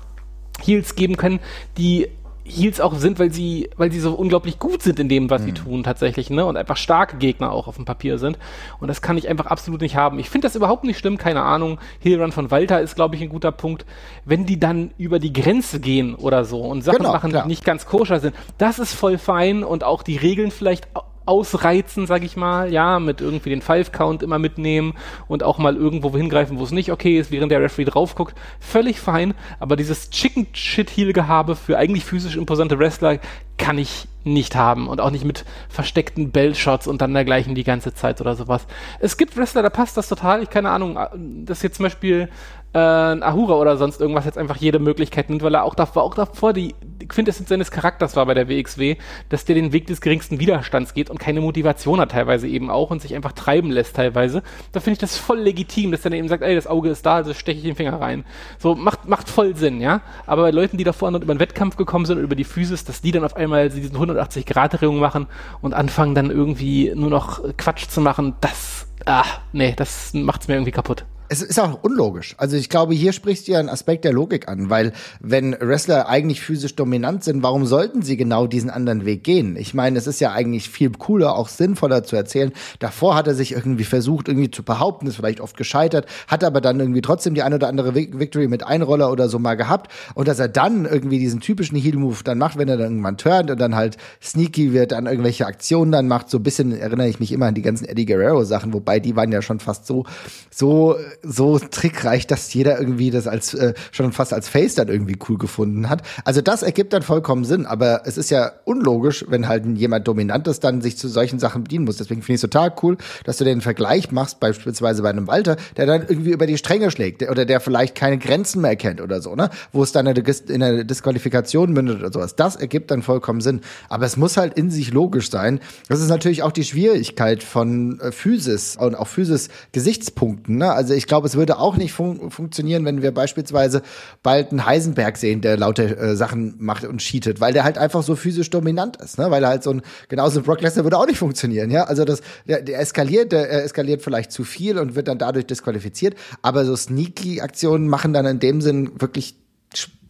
[0.62, 1.40] Heels geben können,
[1.76, 2.08] die
[2.46, 5.46] Heels auch sind, weil sie, weil sie so unglaublich gut sind in dem, was mhm.
[5.46, 6.44] sie tun tatsächlich, ne?
[6.44, 8.38] Und einfach starke Gegner auch auf dem Papier sind.
[8.80, 10.18] Und das kann ich einfach absolut nicht haben.
[10.18, 11.78] Ich finde das überhaupt nicht schlimm, keine Ahnung.
[12.00, 13.86] Heelrun von Walter ist, glaube ich, ein guter Punkt.
[14.26, 17.44] Wenn die dann über die Grenze gehen oder so und Sachen genau, machen, klar.
[17.44, 20.88] die nicht ganz koscher sind, das ist voll fein und auch die Regeln vielleicht
[21.26, 24.94] ausreizen, sag ich mal, ja, mit irgendwie den Five-Count immer mitnehmen
[25.26, 28.34] und auch mal irgendwo hingreifen, wo es nicht okay ist, während der Referee drauf guckt,
[28.60, 33.18] völlig fein, aber dieses Chicken-Shit-Heel-Gehabe für eigentlich physisch imposante Wrestler
[33.56, 37.94] kann ich nicht haben und auch nicht mit versteckten Bell-Shots und dann dergleichen die ganze
[37.94, 38.66] Zeit oder sowas.
[39.00, 40.98] Es gibt Wrestler, da passt das total, ich keine Ahnung,
[41.44, 42.28] das jetzt zum Beispiel
[42.74, 46.14] äh, Ahura oder sonst irgendwas jetzt einfach jede Möglichkeit nimmt, weil er auch davor, auch
[46.14, 46.74] davor die
[47.08, 48.96] Quintessenz seines Charakters war bei der WXW,
[49.28, 52.90] dass der den Weg des geringsten Widerstands geht und keine Motivation hat teilweise eben auch
[52.90, 54.42] und sich einfach treiben lässt teilweise.
[54.72, 57.06] Da finde ich das voll legitim, dass er dann eben sagt, ey, das Auge ist
[57.06, 58.24] da, also steche ich den Finger rein.
[58.58, 60.00] So, macht, macht voll Sinn, ja.
[60.26, 63.02] Aber bei Leuten, die davor über den Wettkampf gekommen sind und über die Physis, dass
[63.02, 65.26] die dann auf einmal diesen 180-Grad-Drehung machen
[65.60, 70.54] und anfangen dann irgendwie nur noch Quatsch zu machen, das, ah, nee, das macht's mir
[70.54, 72.34] irgendwie kaputt es ist auch unlogisch.
[72.38, 76.08] Also ich glaube, hier sprichst du ja einen Aspekt der Logik an, weil wenn Wrestler
[76.08, 79.56] eigentlich physisch dominant sind, warum sollten sie genau diesen anderen Weg gehen?
[79.56, 82.52] Ich meine, es ist ja eigentlich viel cooler, auch sinnvoller zu erzählen.
[82.78, 86.60] Davor hat er sich irgendwie versucht, irgendwie zu behaupten, ist vielleicht oft gescheitert, hat aber
[86.60, 90.28] dann irgendwie trotzdem die ein oder andere Victory mit Einroller oder so mal gehabt und
[90.28, 93.60] dass er dann irgendwie diesen typischen Heel-Move dann macht, wenn er dann irgendwann turnt und
[93.60, 96.28] dann halt sneaky wird, dann irgendwelche Aktionen dann macht.
[96.28, 99.16] So ein bisschen erinnere ich mich immer an die ganzen Eddie Guerrero Sachen, wobei die
[99.16, 100.04] waren ja schon fast so,
[100.50, 105.16] so so trickreich, dass jeder irgendwie das als äh, schon fast als Face dann irgendwie
[105.28, 106.02] cool gefunden hat.
[106.24, 110.60] Also das ergibt dann vollkommen Sinn, aber es ist ja unlogisch, wenn halt jemand Dominantes
[110.60, 111.96] dann sich zu solchen Sachen bedienen muss.
[111.96, 115.56] Deswegen finde ich es total cool, dass du den Vergleich machst, beispielsweise bei einem Walter,
[115.76, 119.20] der dann irgendwie über die Stränge schlägt oder der vielleicht keine Grenzen mehr kennt oder
[119.20, 119.50] so, ne?
[119.72, 122.36] Wo es dann in einer Disqualifikation mündet oder sowas.
[122.36, 123.60] Das ergibt dann vollkommen Sinn.
[123.88, 125.60] Aber es muss halt in sich logisch sein.
[125.88, 130.58] Das ist natürlich auch die Schwierigkeit von äh, Physis und auch Physis-Gesichtspunkten.
[130.58, 130.72] Ne?
[130.72, 133.82] Also ich glaube, es würde auch nicht fun funktionieren, wenn wir beispielsweise
[134.22, 138.02] bald einen Heisenberg sehen, der lauter äh, Sachen macht und cheatet, weil der halt einfach
[138.02, 139.30] so physisch dominant ist, ne?
[139.30, 141.84] Weil er halt so ein, genauso Brock Lesnar würde auch nicht funktionieren, ja?
[141.84, 146.16] Also das, der, der eskaliert, der eskaliert vielleicht zu viel und wird dann dadurch disqualifiziert,
[146.42, 149.36] aber so sneaky-Aktionen machen dann in dem Sinn wirklich,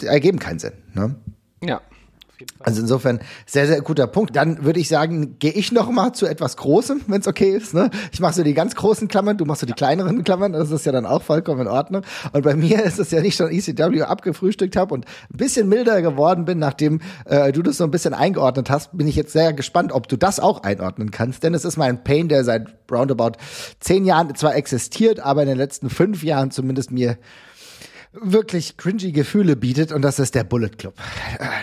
[0.03, 1.17] ergeben keinen Sinn, ne?
[1.63, 1.81] Ja,
[2.61, 4.35] also insofern sehr, sehr guter Punkt.
[4.35, 7.75] Dann würde ich sagen, gehe ich noch mal zu etwas Großem, wenn es okay ist.
[7.75, 7.91] Ne?
[8.13, 10.53] Ich mache so die ganz großen Klammern, du machst so die kleineren Klammern.
[10.53, 12.03] Das ist ja dann auch vollkommen in Ordnung.
[12.33, 16.03] Und bei mir ist es ja nicht schon ECW abgefrühstückt habe und ein bisschen milder
[16.03, 19.53] geworden bin, nachdem äh, du das so ein bisschen eingeordnet hast, bin ich jetzt sehr
[19.53, 21.43] gespannt, ob du das auch einordnen kannst.
[21.43, 23.33] Denn es ist mein Pain, der seit roundabout
[23.81, 27.17] zehn Jahren zwar existiert, aber in den letzten fünf Jahren zumindest mir
[28.21, 30.95] wirklich cringy Gefühle bietet und das ist der Bullet Club.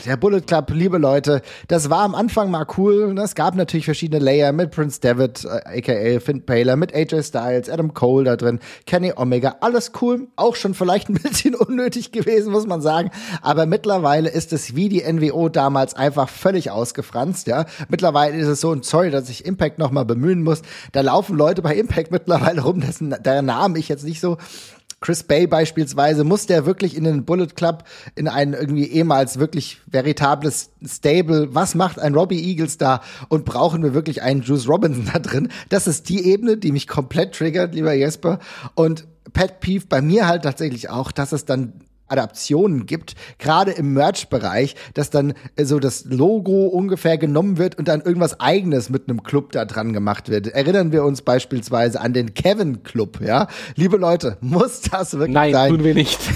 [0.06, 3.18] Der Bullet Club, liebe Leute, das war am Anfang mal cool.
[3.20, 7.70] Es gab natürlich verschiedene Layer mit Prince David, äh, aka Finn Baylor, mit AJ Styles,
[7.70, 10.28] Adam Cole da drin, Kenny Omega, alles cool.
[10.36, 13.12] Auch schon vielleicht ein bisschen unnötig gewesen, muss man sagen.
[13.42, 17.66] Aber mittlerweile ist es wie die NWO damals einfach völlig ausgefranst, ja.
[17.90, 20.62] Mittlerweile ist es so, und sorry, dass ich Impact nochmal bemühen muss,
[20.92, 24.38] da laufen Leute bei Impact mittlerweile rum, dessen, deren Namen ich jetzt nicht so
[25.02, 27.86] Chris Bay beispielsweise, muss der wirklich in den Bullet Club,
[28.16, 31.56] in ein irgendwie ehemals wirklich veritables Stable?
[31.56, 33.02] Was macht ein Robbie Eagles da?
[33.28, 35.50] Und brauchen wir wirklich einen Juice Robinson da drin?
[35.70, 38.38] Das ist die Ebene, die mich komplett triggert, lieber Jesper.
[38.76, 41.74] Und Pat Peeve bei mir halt tatsächlich auch, dass es dann
[42.12, 47.88] Adaptionen gibt, gerade im Merch-Bereich, dass dann äh, so das Logo ungefähr genommen wird und
[47.88, 50.48] dann irgendwas eigenes mit einem Club da dran gemacht wird.
[50.48, 53.48] Erinnern wir uns beispielsweise an den Kevin Club, ja?
[53.76, 55.72] Liebe Leute, muss das wirklich Nein, sein?
[55.72, 56.20] Nein, tun wir nicht.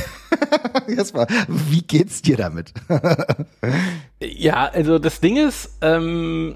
[0.87, 2.73] Erstmal, wie geht's dir damit?
[4.19, 6.55] ja, also das Ding ist, ähm,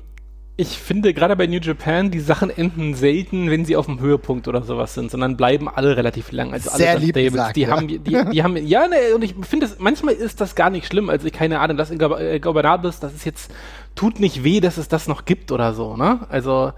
[0.59, 4.45] ich finde gerade bei New Japan, die Sachen enden selten, wenn sie auf dem Höhepunkt
[4.49, 6.51] oder sowas sind, sondern bleiben alle relativ lang.
[6.51, 7.69] Also Sehr alle lieb Stables, gesagt, die ja.
[7.69, 10.85] haben, die, die haben, ja, ne, und ich finde es, manchmal ist das gar nicht
[10.85, 11.09] schlimm.
[11.09, 13.53] Also ich keine Ahnung, das in äh, Gobernables, das ist jetzt,
[13.95, 16.27] tut nicht weh, dass es das noch gibt oder so, ne?
[16.27, 16.73] Also,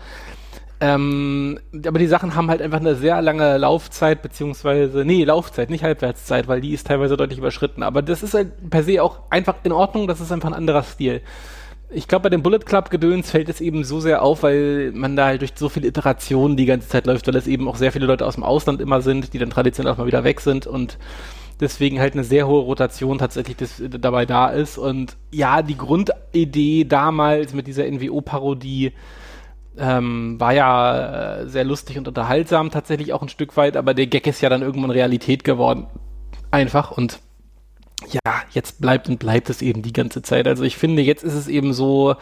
[0.79, 5.83] ähm, aber die Sachen haben halt einfach eine sehr lange Laufzeit, beziehungsweise, nee, Laufzeit, nicht
[5.83, 7.81] Halbwertszeit, weil die ist teilweise deutlich überschritten.
[7.81, 10.83] Aber das ist halt per se auch einfach in Ordnung, das ist einfach ein anderer
[10.83, 11.23] Stil
[11.93, 15.15] ich glaube, bei dem Bullet Club Gedöns fällt es eben so sehr auf, weil man
[15.15, 17.91] da halt durch so viele Iterationen die ganze Zeit läuft, weil es eben auch sehr
[17.91, 20.67] viele Leute aus dem Ausland immer sind, die dann traditionell auch mal wieder weg sind
[20.67, 20.97] und
[21.59, 24.77] deswegen halt eine sehr hohe Rotation tatsächlich das, dabei da ist.
[24.77, 28.93] Und ja, die Grundidee damals mit dieser NWO-Parodie
[29.77, 34.07] ähm, war ja äh, sehr lustig und unterhaltsam tatsächlich auch ein Stück weit, aber der
[34.07, 35.87] Gag ist ja dann irgendwann Realität geworden.
[36.51, 37.19] Einfach und
[38.09, 40.47] ja, jetzt bleibt und bleibt es eben die ganze Zeit.
[40.47, 42.15] Also ich finde, jetzt ist es eben so,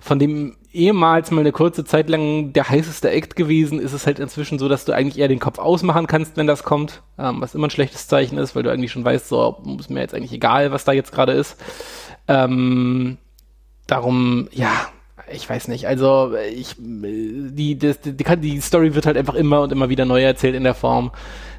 [0.00, 4.18] von dem ehemals mal eine kurze Zeit lang der heißeste Act gewesen, ist es halt
[4.18, 7.54] inzwischen so, dass du eigentlich eher den Kopf ausmachen kannst, wenn das kommt, ähm, was
[7.54, 10.32] immer ein schlechtes Zeichen ist, weil du eigentlich schon weißt, so, ist mir jetzt eigentlich
[10.32, 11.56] egal, was da jetzt gerade ist.
[12.26, 13.18] Ähm,
[13.86, 14.72] darum, ja,
[15.30, 19.72] ich weiß nicht, also ich, die, die, die, die Story wird halt einfach immer und
[19.72, 21.12] immer wieder neu erzählt in der Form.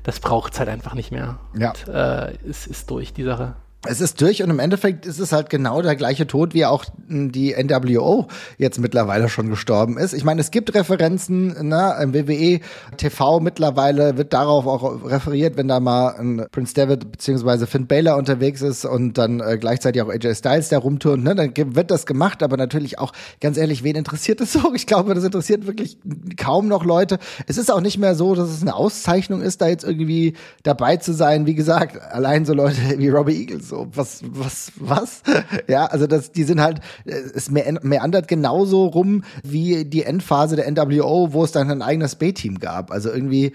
[0.04, 1.40] Das braucht es halt einfach nicht mehr.
[1.58, 1.70] Ja.
[1.70, 3.56] Und, äh, es ist durch, die Sache
[3.88, 6.86] es ist durch und im Endeffekt ist es halt genau der gleiche Tod, wie auch
[7.08, 10.14] die NWO jetzt mittlerweile schon gestorben ist.
[10.14, 12.60] Ich meine, es gibt Referenzen, ne, im WWE
[12.98, 18.18] TV mittlerweile wird darauf auch referiert, wenn da mal ein Prince David beziehungsweise Finn Baylor
[18.18, 22.06] unterwegs ist und dann äh, gleichzeitig auch AJ Styles da rumturnt, ne, dann wird das
[22.06, 24.74] gemacht, aber natürlich auch, ganz ehrlich, wen interessiert das so?
[24.74, 25.98] Ich glaube, das interessiert wirklich
[26.38, 27.20] kaum noch Leute.
[27.48, 30.98] Es ist auch nicht mehr so, dass es eine Auszeichnung ist, da jetzt irgendwie dabei
[30.98, 31.46] zu sein.
[31.46, 35.22] Wie gesagt, allein so Leute wie Robbie Eagles so, was, was, was?
[35.68, 41.34] Ja, also das, die sind halt, es meandert genauso rum wie die Endphase der NWO,
[41.34, 42.92] wo es dann ein eigenes B-Team gab.
[42.92, 43.54] Also irgendwie,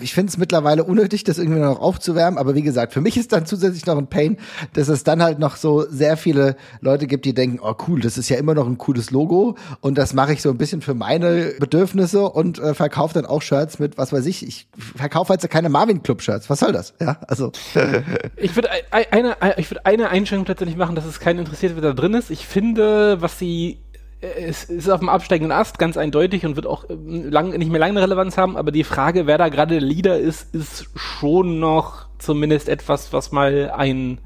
[0.00, 3.32] ich finde es mittlerweile unnötig, das irgendwie noch aufzuwärmen, aber wie gesagt, für mich ist
[3.32, 4.38] dann zusätzlich noch ein Pain,
[4.72, 8.18] dass es dann halt noch so sehr viele Leute gibt, die denken, oh cool, das
[8.18, 10.94] ist ja immer noch ein cooles Logo und das mache ich so ein bisschen für
[10.94, 15.48] meine Bedürfnisse und äh, verkaufe dann auch Shirts mit, was weiß ich, ich verkaufe halt
[15.50, 16.94] keine Marvin Club Shirts, was soll das?
[17.00, 17.52] Ja, also
[18.36, 21.92] ich würde eine, ich würde eine Einschränkung tatsächlich machen, dass es keinen interessiert, wer da
[21.92, 22.30] drin ist.
[22.30, 23.78] Ich finde, was sie
[24.20, 27.80] es ist auf dem absteigenden Ast, ganz eindeutig und wird auch ähm, lang, nicht mehr
[27.80, 31.60] lange eine Relevanz haben, aber die Frage, wer da gerade der Leader ist, ist schon
[31.60, 34.18] noch zumindest etwas, was mal ein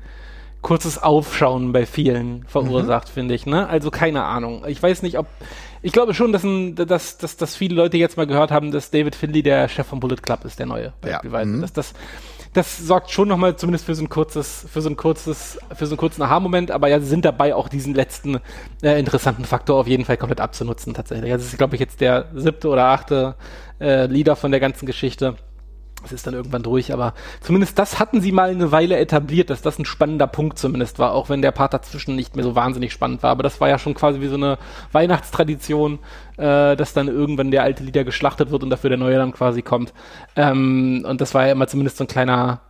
[0.63, 3.13] kurzes Aufschauen bei vielen verursacht, mhm.
[3.13, 3.47] finde ich.
[3.47, 3.69] Ne?
[3.69, 4.65] Also keine Ahnung.
[4.67, 5.27] Ich weiß nicht, ob
[5.85, 8.93] ich glaube schon, dass, ein, dass, dass, dass viele Leute jetzt mal gehört haben, dass
[8.93, 10.93] David Finley der Chef vom Bullet Club ist, der neue.
[11.05, 11.21] Ja.
[11.45, 11.61] Mhm.
[11.61, 11.93] Dass das
[12.53, 15.93] das sorgt schon nochmal zumindest für so ein kurzes, für so ein kurzes, für so
[15.93, 18.41] einen kurzen Aha-Moment, aber ja, sie sind dabei auch diesen letzten
[18.83, 21.33] äh, interessanten Faktor auf jeden Fall komplett abzunutzen tatsächlich.
[21.33, 23.37] Also das ist, glaube ich, jetzt der siebte oder achte
[23.81, 25.37] äh, Leader von der ganzen Geschichte.
[26.05, 29.63] Es ist dann irgendwann durch, aber zumindest das hatten sie mal eine Weile etabliert, dass
[29.63, 32.93] das ein spannender Punkt zumindest war, auch wenn der Part dazwischen nicht mehr so wahnsinnig
[32.93, 33.31] spannend war.
[33.31, 34.59] Aber das war ja schon quasi wie so eine
[34.93, 35.99] Weihnachtstradition,
[36.37, 39.63] äh, dass dann irgendwann der alte Lieder geschlachtet wird und dafür der neue dann quasi
[39.63, 39.93] kommt.
[40.37, 42.61] Ähm, und das war ja immer zumindest so ein kleiner,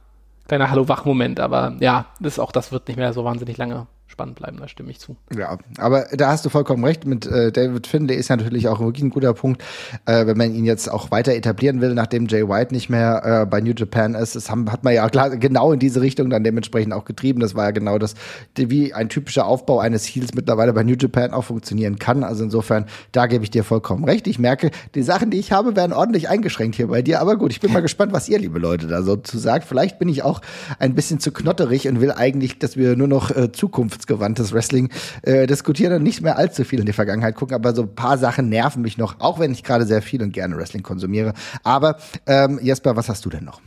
[0.49, 1.41] kleiner Hallo-Wach-Moment.
[1.41, 4.91] Aber ja, das auch das wird nicht mehr so wahnsinnig lange spannend bleiben, da stimme
[4.91, 5.17] ich zu.
[5.37, 8.69] Ja, aber da hast du vollkommen recht mit äh, David Finn, der ist ja natürlich
[8.69, 9.63] auch wirklich ein guter Punkt,
[10.07, 13.47] äh, wenn man ihn jetzt auch weiter etablieren will, nachdem Jay White nicht mehr äh,
[13.47, 14.37] bei New Japan ist.
[14.37, 17.41] Das haben, hat man ja klar, genau in diese Richtung dann dementsprechend auch getrieben.
[17.41, 18.15] Das war ja genau das,
[18.55, 22.23] wie ein typischer Aufbau eines Heels mittlerweile bei New Japan auch funktionieren kann.
[22.23, 24.27] Also insofern, da gebe ich dir vollkommen recht.
[24.27, 27.21] Ich merke, die Sachen, die ich habe, werden ordentlich eingeschränkt hier bei dir.
[27.21, 29.65] Aber gut, ich bin mal gespannt, was ihr, liebe Leute, da so zu sagt.
[29.65, 30.43] Vielleicht bin ich auch
[30.79, 34.91] ein bisschen zu knotterig und will eigentlich, dass wir nur noch äh, Zukunft zukunftsgewandtes Wrestling
[35.23, 38.19] äh, diskutieren und nicht mehr allzu viel in die Vergangenheit gucken, aber so ein paar
[38.19, 41.33] Sachen nerven mich noch, auch wenn ich gerade sehr viel und gerne Wrestling konsumiere.
[41.63, 43.61] Aber ähm, Jesper, was hast du denn noch?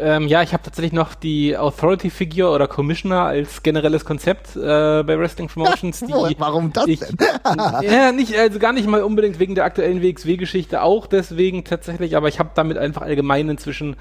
[0.00, 4.60] Ähm, ja, ich habe tatsächlich noch die Authority Figure oder Commissioner als generelles Konzept äh,
[5.02, 5.98] bei Wrestling Promotions.
[5.98, 7.16] Die Warum das ich, denn?
[7.82, 12.28] ja, nicht, also gar nicht mal unbedingt wegen der aktuellen WXW-Geschichte, auch deswegen tatsächlich, aber
[12.28, 13.96] ich habe damit einfach allgemein inzwischen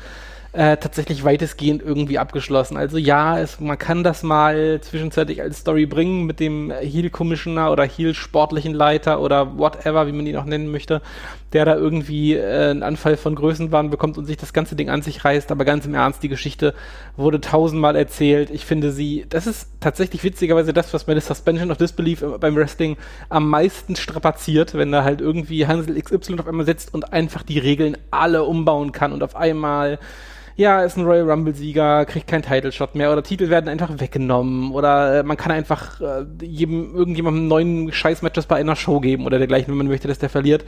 [0.57, 2.77] äh, tatsächlich weitestgehend irgendwie abgeschlossen.
[2.77, 7.71] Also ja, es, man kann das mal zwischenzeitlich als Story bringen mit dem Heal Commissioner
[7.71, 11.03] oder Heal sportlichen Leiter oder whatever, wie man ihn auch nennen möchte,
[11.53, 15.03] der da irgendwie äh, einen Anfall von Größenwahn bekommt und sich das ganze Ding an
[15.03, 15.51] sich reißt.
[15.51, 16.73] Aber ganz im Ernst, die Geschichte
[17.15, 18.49] wurde tausendmal erzählt.
[18.49, 22.97] Ich finde sie, das ist tatsächlich witzigerweise das, was meine Suspension of Disbelief beim Wrestling
[23.29, 27.59] am meisten strapaziert, wenn da halt irgendwie Hansel XY auf einmal sitzt und einfach die
[27.59, 29.99] Regeln alle umbauen kann und auf einmal
[30.57, 35.19] ja, ist ein Royal Rumble-Sieger, kriegt keinen Title-Shot mehr oder Titel werden einfach weggenommen oder
[35.19, 39.69] äh, man kann einfach äh, jedem irgendjemandem neuen Scheiß-Matches bei einer Show geben oder dergleichen,
[39.69, 40.65] wenn man möchte, dass der verliert.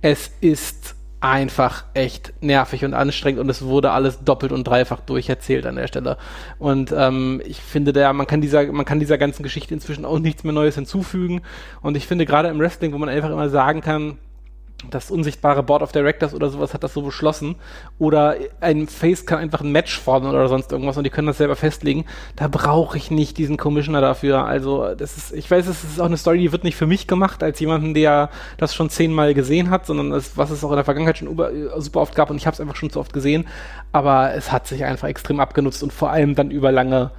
[0.00, 5.66] Es ist einfach echt nervig und anstrengend und es wurde alles doppelt und dreifach durcherzählt
[5.66, 6.18] an der Stelle.
[6.58, 10.20] Und ähm, ich finde, der, man kann dieser, man kann dieser ganzen Geschichte inzwischen auch
[10.20, 11.42] nichts mehr Neues hinzufügen.
[11.80, 14.18] Und ich finde gerade im Wrestling, wo man einfach immer sagen kann,
[14.90, 17.56] das unsichtbare Board of Directors oder sowas hat das so beschlossen.
[17.98, 21.38] Oder ein Face kann einfach ein Match fordern oder sonst irgendwas und die können das
[21.38, 22.04] selber festlegen.
[22.36, 24.44] Da brauche ich nicht diesen Commissioner dafür.
[24.44, 27.06] Also, das ist, ich weiß, es ist auch eine Story, die wird nicht für mich
[27.06, 30.76] gemacht, als jemanden, der das schon zehnmal gesehen hat, sondern das, was es auch in
[30.76, 31.36] der Vergangenheit schon
[31.78, 33.46] super oft gab und ich habe es einfach schon zu oft gesehen.
[33.92, 37.10] Aber es hat sich einfach extrem abgenutzt und vor allem dann über lange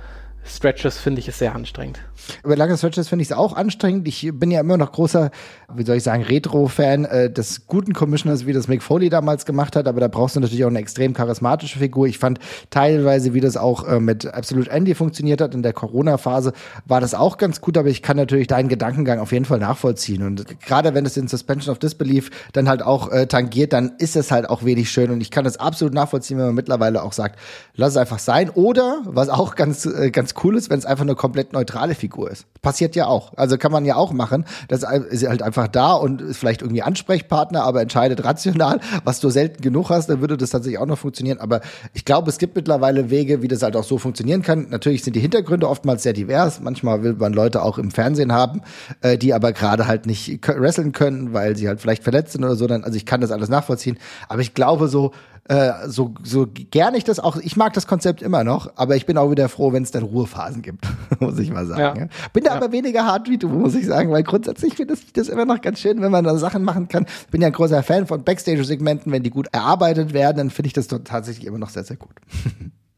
[0.45, 1.99] Stretches finde ich es sehr anstrengend.
[2.43, 4.08] Über lange Stretches finde ich es auch anstrengend.
[4.08, 5.32] Ich bin ja immer noch großer,
[5.73, 9.75] wie soll ich sagen, Retro-Fan äh, des guten Commissioners, wie das Mick Foley damals gemacht
[9.75, 12.08] hat, aber da brauchst du natürlich auch eine extrem charismatische Figur.
[12.08, 16.53] Ich fand teilweise, wie das auch äh, mit Absolute Andy funktioniert hat in der Corona-Phase,
[16.86, 20.23] war das auch ganz gut, aber ich kann natürlich deinen Gedankengang auf jeden Fall nachvollziehen.
[20.23, 24.15] Und gerade wenn es den Suspension of Disbelief dann halt auch äh, tangiert, dann ist
[24.15, 25.12] es halt auch wenig schön.
[25.12, 27.39] Und ich kann das absolut nachvollziehen, wenn man mittlerweile auch sagt,
[27.75, 28.49] lass es einfach sein.
[28.49, 32.32] Oder, was auch ganz, äh, ganz cool ist, wenn es einfach eine komplett neutrale Figur
[32.32, 32.46] ist.
[32.62, 33.34] Passiert ja auch.
[33.36, 34.46] Also kann man ja auch machen.
[34.67, 39.30] Das ist halt einfach da und ist vielleicht irgendwie Ansprechpartner, aber entscheidet rational, was du
[39.30, 41.39] selten genug hast, dann würde das tatsächlich auch noch funktionieren.
[41.39, 41.62] Aber
[41.93, 44.67] ich glaube, es gibt mittlerweile Wege, wie das halt auch so funktionieren kann.
[44.69, 46.60] Natürlich sind die Hintergründe oftmals sehr divers.
[46.62, 48.62] Manchmal will man Leute auch im Fernsehen haben,
[49.02, 52.56] äh, die aber gerade halt nicht wresteln können, weil sie halt vielleicht verletzt sind oder
[52.56, 52.65] so.
[52.67, 53.98] Also ich kann das alles nachvollziehen.
[54.30, 55.12] Aber ich glaube so,
[55.50, 59.06] äh, so, so gern ich das auch, ich mag das Konzept immer noch, aber ich
[59.06, 60.88] bin auch wieder froh, wenn es dann Ruhephasen gibt,
[61.19, 61.99] muss ich mal sagen.
[61.99, 62.29] Ja.
[62.31, 62.57] Bin da ja.
[62.57, 65.62] aber weniger hart wie du, muss ich sagen, weil grundsätzlich finde ich das immer noch
[65.62, 67.05] ganz schön, wenn man da Sachen machen kann.
[67.31, 70.73] Bin ja ein großer Fan von Backstage-Segmenten, wenn die gut erarbeitet werden, dann finde ich
[70.73, 72.15] das tatsächlich immer noch sehr, sehr gut.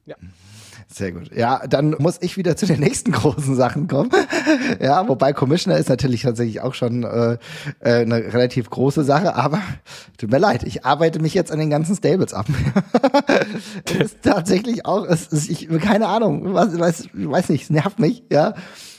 [0.06, 0.16] Ja.
[0.88, 1.36] Sehr gut.
[1.36, 4.12] Ja, dann muss ich wieder zu den nächsten großen Sachen kommen.
[4.80, 7.38] ja, wobei Commissioner ist natürlich tatsächlich auch schon äh,
[7.80, 9.62] äh, eine relativ große Sache, aber
[10.18, 12.46] tut mir leid, ich arbeite mich jetzt an den ganzen Stables ab.
[13.86, 18.00] das ist tatsächlich auch, es ist, ich, keine Ahnung, was, weiß, weiß nicht, es nervt
[18.00, 18.54] mich, ja.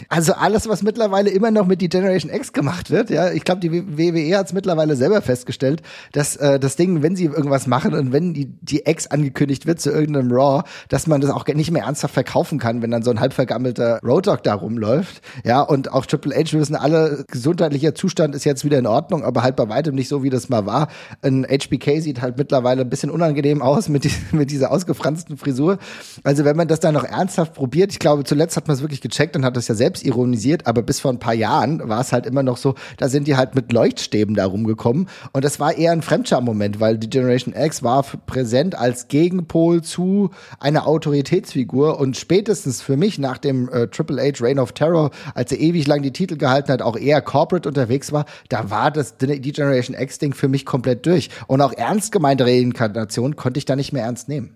[0.08, 3.60] Also alles, was mittlerweile immer noch mit die Generation X gemacht wird, ja, ich glaube,
[3.60, 7.94] die WWE hat es mittlerweile selber festgestellt, dass äh, das Ding, wenn sie irgendwas machen
[7.94, 11.70] und wenn die, die X angekündigt wird zu irgendeinem Raw, dass man das auch nicht
[11.70, 15.22] mehr ernsthaft verkaufen kann, wenn dann so ein halb vergammelter Road Dog da rumläuft.
[15.44, 19.24] Ja, und auch Triple H, wir wissen alle, gesundheitlicher Zustand ist jetzt wieder in Ordnung,
[19.24, 20.88] aber halt bei weitem nicht so, wie das mal war.
[21.22, 25.78] Ein HBK sieht halt mittlerweile ein bisschen unangenehm aus mit, die, mit dieser ausgefransten Frisur.
[26.24, 29.00] Also wenn man das dann noch ernsthaft probiert, ich glaube, zuletzt hat man es wirklich
[29.00, 32.12] gecheckt und hat das ja selbst ironisiert, aber bis vor ein paar Jahren war es
[32.12, 35.76] halt immer noch so, da sind die halt mit Leuchtstäben da rumgekommen und das war
[35.76, 41.98] eher ein Fremdscham-Moment, weil die Generation X war präsent als Gegenpol zu einer Autoritätsfigur Figur
[41.98, 45.88] und spätestens für mich nach dem äh, Triple H Reign of Terror, als er ewig
[45.88, 49.96] lang die Titel gehalten hat, auch eher corporate unterwegs war, da war das die Generation
[49.98, 53.92] X Ding für mich komplett durch und auch ernst gemeinte Reinkarnation konnte ich da nicht
[53.92, 54.54] mehr ernst nehmen.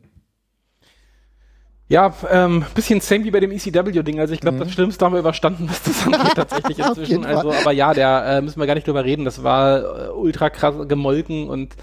[1.88, 4.20] Ja, ähm, bisschen same wie bei dem ECW-Ding.
[4.20, 4.61] Also ich glaube, mhm.
[4.61, 7.27] das Schlimmste haben wir überstanden, was das angeht tatsächlich inzwischen.
[7.27, 9.25] also, aber ja, der äh, müssen wir gar nicht drüber reden.
[9.25, 11.75] Das war äh, ultra krass gemolken und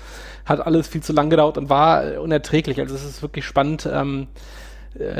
[0.46, 2.80] hat alles viel zu lang gedauert und war äh, unerträglich.
[2.80, 3.90] Also es ist wirklich spannend.
[3.92, 4.66] Ähm, äh,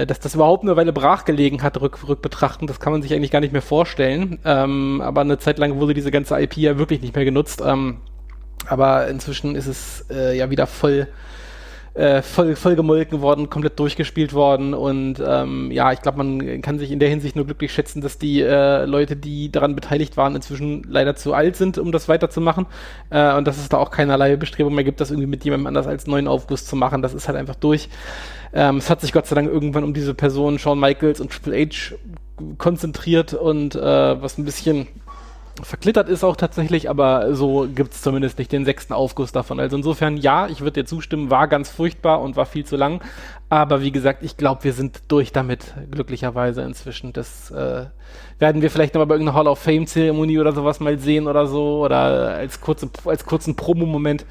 [0.08, 3.42] dass das überhaupt eine Weile brachgelegen hat, rück, rückbetrachtend, das kann man sich eigentlich gar
[3.42, 4.40] nicht mehr vorstellen.
[4.44, 7.62] Ähm, aber eine Zeit lang wurde diese ganze IP ja wirklich nicht mehr genutzt.
[7.66, 8.02] Ähm,
[8.66, 11.08] aber inzwischen ist es äh, ja wieder voll,
[11.98, 14.76] äh, voll, voll gemolken worden, komplett durchgespielt worden.
[14.76, 18.20] Und ähm, ja, ich glaube, man kann sich in der Hinsicht nur glücklich schätzen, dass
[18.20, 22.68] die äh, Leute, die daran beteiligt waren, inzwischen leider zu alt sind, um das weiterzumachen.
[23.10, 25.88] Äh, und dass es da auch keinerlei Bestrebung mehr gibt, das irgendwie mit jemandem anders
[25.88, 27.02] als neuen Aufguss zu machen.
[27.02, 27.90] Das ist halt einfach durch.
[28.54, 31.66] Ähm, es hat sich Gott sei Dank irgendwann um diese Personen Shawn Michaels und Triple
[31.66, 31.96] H
[32.60, 34.88] konzentriert und äh, was ein bisschen
[35.64, 39.60] verklittert ist auch tatsächlich, aber so gibt es zumindest nicht den sechsten Aufguss davon.
[39.60, 43.02] Also insofern, ja, ich würde dir zustimmen, war ganz furchtbar und war viel zu lang.
[43.50, 47.14] Aber wie gesagt, ich glaube, wir sind durch damit, glücklicherweise inzwischen.
[47.14, 47.86] Das äh,
[48.40, 51.84] werden wir vielleicht nochmal bei irgendeiner Hall of Fame-Zeremonie oder sowas mal sehen oder so.
[51.84, 54.26] Oder als, kurze, als kurzen Promo-Moment.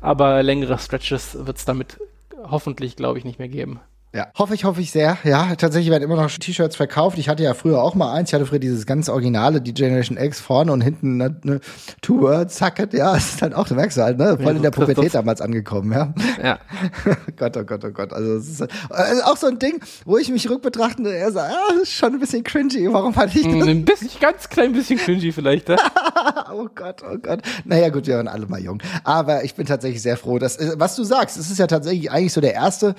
[0.00, 1.98] Aber längere Stretches wird es damit
[2.42, 3.80] hoffentlich, glaube ich, nicht mehr geben.
[4.12, 5.18] Ja, hoffe ich, hoffe ich sehr.
[5.22, 7.16] Ja, tatsächlich werden immer noch T-Shirts verkauft.
[7.18, 8.30] Ich hatte ja früher auch mal eins.
[8.30, 11.60] Ich hatte früher dieses ganz originale, die Generation X vorne und hinten ne, ne
[12.02, 12.92] Two Words, Sucket.
[12.92, 15.92] Ja, das ist halt auch, du merkst halt, ne, voll in der Pubertät damals angekommen,
[15.92, 16.12] ja.
[16.42, 16.58] Ja.
[17.36, 18.12] Gott, oh Gott, oh Gott.
[18.12, 21.72] Also, es ist also auch so ein Ding, wo ich mich rückbetrachte, er sagt, ah,
[21.74, 22.92] das ist schon ein bisschen cringy.
[22.92, 23.68] Warum hatte ich das?
[23.68, 25.76] Ein bisschen, ganz klein bisschen cringy vielleicht, ja.
[26.52, 27.42] oh Gott, oh Gott.
[27.64, 28.82] Naja, gut, wir waren alle mal jung.
[29.04, 32.10] Aber ich bin tatsächlich sehr froh, dass, äh, was du sagst, es ist ja tatsächlich
[32.10, 32.96] eigentlich so der erste,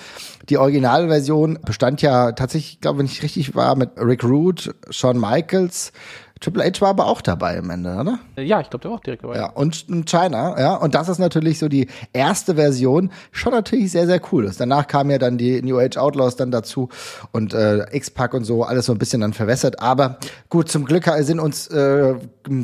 [0.47, 4.73] die Original Originalversion bestand ja tatsächlich, ich glaube, wenn ich richtig war, mit Rick Root,
[4.89, 5.91] Shawn Michaels,
[6.39, 8.19] Triple H war aber auch dabei am Ende, oder?
[8.35, 9.35] Ja, ich glaube, der war auch direkt dabei.
[9.35, 10.75] Ja, und China, ja.
[10.75, 14.59] Und das ist natürlich so die erste Version, schon natürlich sehr, sehr cool ist.
[14.59, 16.89] Danach kamen ja dann die New Age Outlaws dann dazu
[17.31, 19.79] und äh, X-Pac und so, alles so ein bisschen dann verwässert.
[19.81, 20.17] Aber
[20.49, 22.15] gut, zum Glück sind uns äh,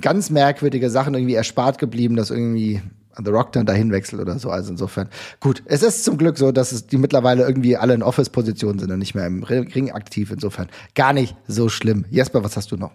[0.02, 2.82] ganz merkwürdige Sachen irgendwie erspart geblieben, dass irgendwie
[3.23, 4.49] The Rock dann dahin wechselt oder so.
[4.49, 5.63] Also insofern, gut.
[5.65, 8.99] Es ist zum Glück so, dass es die mittlerweile irgendwie alle in Office-Positionen sind und
[8.99, 10.32] nicht mehr im Ring aktiv.
[10.32, 12.06] Insofern gar nicht so schlimm.
[12.10, 12.91] Jesper, was hast du noch?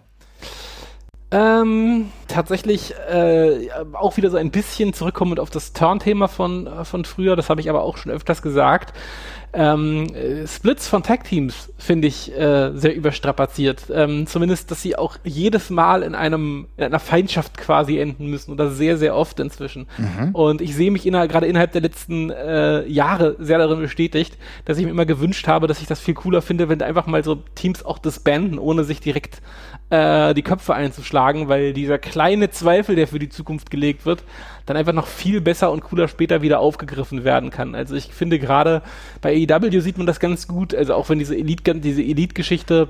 [1.31, 7.35] Ähm, tatsächlich äh, auch wieder so ein bisschen zurückkommend auf das Turn-Thema von, von früher.
[7.35, 8.93] Das habe ich aber auch schon öfters gesagt.
[9.55, 13.83] Ähm, äh, Splits von Tag-Teams finde ich äh, sehr überstrapaziert.
[13.93, 18.51] Ähm, zumindest, dass sie auch jedes Mal in einem in einer Feindschaft quasi enden müssen
[18.51, 19.87] oder sehr, sehr oft inzwischen.
[19.97, 20.33] Mhm.
[20.33, 24.79] Und ich sehe mich inner, gerade innerhalb der letzten äh, Jahre sehr darin bestätigt, dass
[24.79, 27.35] ich mir immer gewünscht habe, dass ich das viel cooler finde, wenn einfach mal so
[27.53, 29.41] Teams auch disbanden, ohne sich direkt
[29.91, 34.23] äh, die Köpfe einzuschlagen, weil dieser kleine Zweifel, der für die Zukunft gelegt wird,
[34.65, 37.75] dann einfach noch viel besser und cooler später wieder aufgegriffen werden kann.
[37.75, 38.81] Also ich finde gerade
[39.21, 42.89] bei AEW sieht man das ganz gut, also auch wenn diese Elite, diese Elite-Geschichte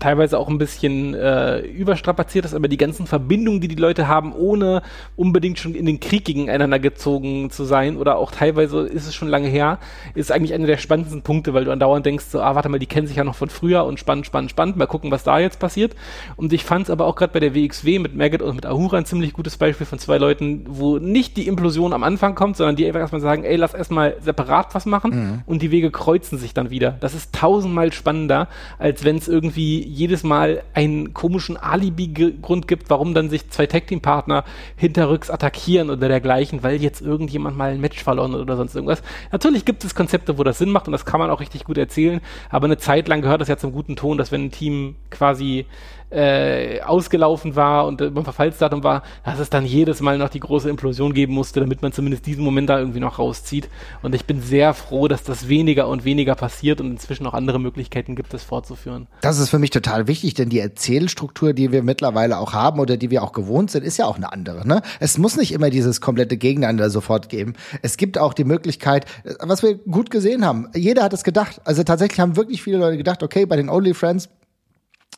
[0.00, 4.32] teilweise auch ein bisschen äh, überstrapaziert ist, aber die ganzen Verbindungen, die die Leute haben,
[4.32, 4.82] ohne
[5.16, 9.28] unbedingt schon in den Krieg gegeneinander gezogen zu sein oder auch teilweise ist es schon
[9.28, 9.78] lange her,
[10.14, 12.86] ist eigentlich einer der spannendsten Punkte, weil du andauernd denkst, so, ah, warte mal, die
[12.86, 15.58] kennen sich ja noch von früher und spannend, spannend, spannend, mal gucken, was da jetzt
[15.58, 15.94] passiert.
[16.36, 18.98] Und ich fand es aber auch gerade bei der WXW mit Maggot und mit Ahura
[18.98, 22.76] ein ziemlich gutes Beispiel von zwei Leuten, wo nicht die Implosion am Anfang kommt, sondern
[22.76, 25.42] die einfach erstmal sagen, ey, lass erstmal separat was machen mhm.
[25.46, 26.96] und die Wege kreuzen sich dann wieder.
[27.00, 33.14] Das ist tausendmal spannender, als wenn es irgendwie jedes Mal einen komischen Alibi-Grund gibt, warum
[33.14, 34.44] dann sich zwei Tag-Team-Partner
[34.76, 39.02] hinterrücks attackieren oder dergleichen, weil jetzt irgendjemand mal ein Match verloren oder sonst irgendwas.
[39.32, 41.78] Natürlich gibt es Konzepte, wo das Sinn macht und das kann man auch richtig gut
[41.78, 42.20] erzählen,
[42.50, 45.66] aber eine Zeit lang gehört das ja zum guten Ton, dass wenn ein Team quasi
[46.14, 50.40] äh, ausgelaufen war und äh, beim Verfallsdatum war, dass es dann jedes Mal noch die
[50.40, 53.68] große Implosion geben musste, damit man zumindest diesen Moment da irgendwie noch rauszieht.
[54.02, 57.58] Und ich bin sehr froh, dass das weniger und weniger passiert und inzwischen auch andere
[57.58, 59.08] Möglichkeiten gibt, das fortzuführen.
[59.22, 62.96] Das ist für mich total wichtig, denn die Erzählstruktur, die wir mittlerweile auch haben oder
[62.96, 64.66] die wir auch gewohnt sind, ist ja auch eine andere.
[64.66, 64.82] Ne?
[65.00, 67.54] Es muss nicht immer dieses komplette Gegeneinander sofort geben.
[67.82, 69.06] Es gibt auch die Möglichkeit,
[69.40, 70.68] was wir gut gesehen haben.
[70.74, 71.60] Jeder hat es gedacht.
[71.64, 74.28] Also tatsächlich haben wirklich viele Leute gedacht, okay, bei den Only Friends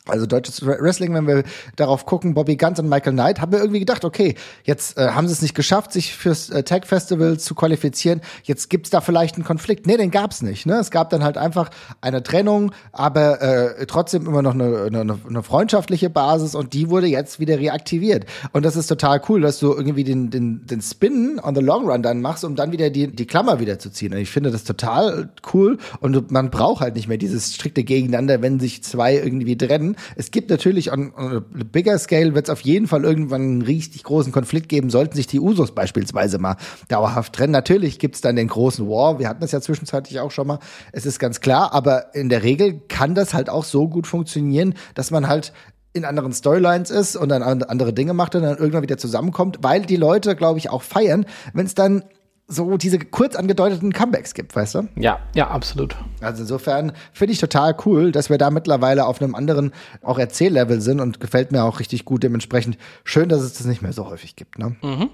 [0.09, 1.43] also deutsches Wrestling, wenn wir
[1.75, 5.27] darauf gucken, Bobby Guns und Michael Knight, haben wir irgendwie gedacht, okay, jetzt äh, haben
[5.27, 8.21] sie es nicht geschafft, sich fürs äh, Tag Festival zu qualifizieren.
[8.43, 9.87] Jetzt gibt's da vielleicht einen Konflikt.
[9.87, 10.65] Nee, den gab's nicht.
[10.65, 10.75] Ne?
[10.75, 11.69] Es gab dann halt einfach
[12.01, 17.07] eine Trennung, aber äh, trotzdem immer noch eine, eine, eine freundschaftliche Basis und die wurde
[17.07, 18.25] jetzt wieder reaktiviert.
[18.51, 21.89] Und das ist total cool, dass du irgendwie den, den, den Spin on the Long
[21.89, 24.13] Run dann machst, um dann wieder die, die Klammer wieder zu ziehen.
[24.13, 28.41] Und ich finde das total cool und man braucht halt nicht mehr dieses strikte Gegeneinander,
[28.41, 32.49] wenn sich zwei irgendwie trennen es gibt natürlich on, on a bigger scale wird es
[32.49, 36.57] auf jeden Fall irgendwann einen richtig großen Konflikt geben, sollten sich die Usos beispielsweise mal
[36.87, 37.53] dauerhaft trennen.
[37.53, 39.19] Natürlich gibt es dann den großen War.
[39.19, 40.59] Wir hatten das ja zwischenzeitlich auch schon mal.
[40.91, 44.73] Es ist ganz klar, aber in der Regel kann das halt auch so gut funktionieren,
[44.95, 45.53] dass man halt
[45.93, 49.85] in anderen Storylines ist und dann andere Dinge macht und dann irgendwann wieder zusammenkommt, weil
[49.85, 52.03] die Leute, glaube ich, auch feiern, wenn es dann
[52.47, 54.87] so diese kurz angedeuteten Comebacks gibt, weißt du?
[54.95, 55.95] Ja, ja, absolut.
[56.21, 60.79] Also insofern finde ich total cool, dass wir da mittlerweile auf einem anderen auch Erzähllevel
[60.79, 62.23] sind und gefällt mir auch richtig gut.
[62.23, 64.59] Dementsprechend schön, dass es das nicht mehr so häufig gibt.
[64.59, 64.77] Ne?
[64.81, 65.09] Mhm.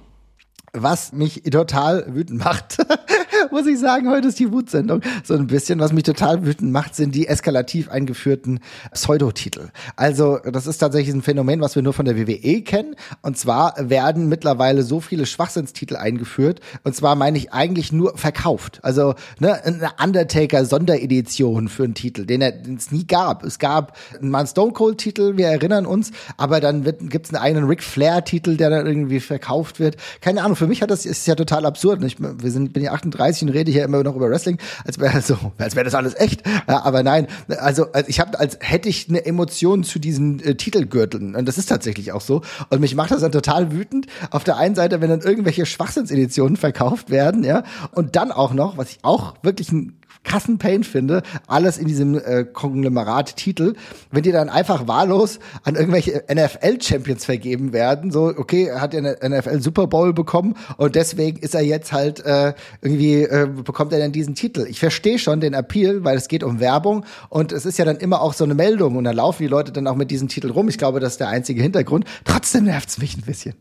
[0.74, 2.78] Was mich total wütend macht,
[3.54, 5.02] muss ich sagen, heute ist die Wutsendung.
[5.24, 8.60] So ein bisschen, was mich total wütend macht, sind die eskalativ eingeführten
[8.92, 9.70] Pseudotitel.
[9.96, 12.96] Also, das ist tatsächlich ein Phänomen, was wir nur von der WWE kennen.
[13.22, 16.62] Und zwar werden mittlerweile so viele Schwachsinnstitel eingeführt.
[16.84, 18.80] Und zwar meine ich eigentlich nur verkauft.
[18.82, 23.44] Also, ne, eine Undertaker-Sonderedition für einen Titel, den es nie gab.
[23.44, 27.84] Es gab einen Stone Cold-Titel, wir erinnern uns, aber dann gibt es einen eigenen Ric
[27.84, 29.98] Flair-Titel, der dann irgendwie verkauft wird.
[30.22, 32.04] Keine Ahnung, für mich hat das ist ja total absurd.
[32.04, 35.21] Ich, wir sind, bin ja 38 und rede hier immer noch über Wrestling, als wäre
[35.21, 36.43] so, als wäre das alles echt.
[36.67, 37.27] Ja, aber nein,
[37.58, 41.36] also, also ich habe, als hätte ich eine Emotion zu diesen äh, Titelgürteln.
[41.36, 42.41] Und das ist tatsächlich auch so.
[42.69, 44.08] Und mich macht das dann total wütend.
[44.32, 48.77] Auf der einen Seite, wenn dann irgendwelche Schwachsinnseditionen verkauft werden, ja, und dann auch noch,
[48.77, 53.73] was ich auch wirklich ein krassen Pain finde, alles in diesem äh, Konglomerat-Titel,
[54.12, 58.99] wenn die dann einfach wahllos an irgendwelche NFL-Champions vergeben werden, so, okay, er hat ja
[58.99, 63.93] eine NFL Super Bowl bekommen und deswegen ist er jetzt halt äh, irgendwie, äh, bekommt
[63.93, 64.65] er dann diesen Titel.
[64.69, 67.97] Ich verstehe schon den Appeal, weil es geht um Werbung und es ist ja dann
[67.97, 70.51] immer auch so eine Meldung und dann laufen die Leute dann auch mit diesem Titel
[70.51, 70.69] rum.
[70.69, 72.05] Ich glaube, das ist der einzige Hintergrund.
[72.25, 73.55] Trotzdem nervt's mich ein bisschen.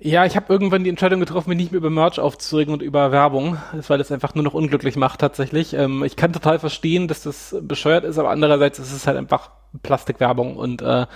[0.00, 3.10] Ja, ich habe irgendwann die Entscheidung getroffen, mich nicht mehr über Merch aufzuregen und über
[3.10, 3.58] Werbung,
[3.88, 5.74] weil das einfach nur noch unglücklich macht tatsächlich.
[5.74, 9.50] Ähm, ich kann total verstehen, dass das bescheuert ist, aber andererseits ist es halt einfach
[9.82, 11.06] Plastikwerbung und äh,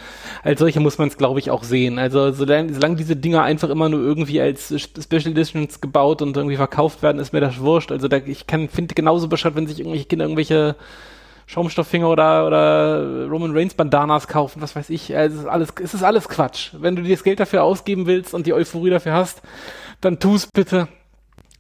[0.43, 2.01] als solche muss man es, glaube ich, auch sehen.
[2.01, 6.57] Also solange, solange diese Dinger einfach immer nur irgendwie als Special Editions gebaut und irgendwie
[6.57, 7.93] verkauft werden, ist mir das wurscht.
[7.93, 10.75] Also da, ich kann finde genauso bescheuert, wenn sich irgendwelche Kinder irgendwelche
[11.53, 15.11] Schaumstofffinger oder, oder Roman Reigns Bandanas kaufen, was weiß ich.
[15.11, 16.71] Es ist alles, es ist alles Quatsch.
[16.73, 19.43] Wenn du dir das Geld dafür ausgeben willst und die Euphorie dafür hast,
[20.01, 20.89] dann tu's bitte.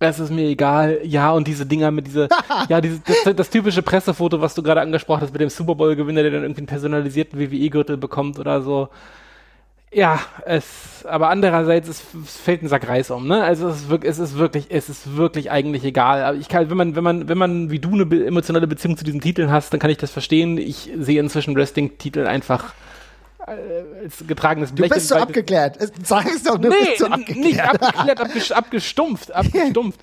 [0.01, 1.01] Es ist mir egal.
[1.05, 2.31] Ja, und diese Dinger mit diese,
[2.71, 6.23] ja, diese, das, das, typische Pressefoto, was du gerade angesprochen hast mit dem Super Bowl-Gewinner,
[6.23, 8.89] der dann irgendwie einen personalisierten WWE-Gürtel bekommt oder so
[9.95, 13.45] Ja, es, aber andererseits es, es fällt ein Sack Reis um, ne?
[13.45, 16.23] Also es ist wirklich, es ist wirklich, es ist wirklich eigentlich egal.
[16.23, 19.05] Aber ich kann, wenn man, wenn man, wenn man wie du eine emotionale Beziehung zu
[19.05, 20.57] diesen Titeln hast, dann kann ich das verstehen.
[20.57, 22.73] Ich sehe inzwischen Wrestling-Titel einfach
[23.47, 24.89] als getragenes Blech.
[24.89, 25.79] Du bist so abgeklärt.
[26.05, 27.39] Sag es doch, du nee, bist so abgeklärt.
[27.39, 30.01] nicht abgeklärt, abges abgestumpft, abgestumpft.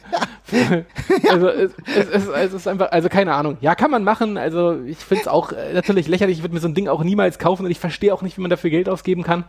[1.29, 3.57] also es, es, es, es, ist einfach, also keine Ahnung.
[3.61, 4.37] Ja, kann man machen.
[4.37, 6.37] Also ich finde es auch äh, natürlich lächerlich.
[6.37, 8.41] Ich würde mir so ein Ding auch niemals kaufen und ich verstehe auch nicht, wie
[8.41, 9.45] man dafür Geld ausgeben kann.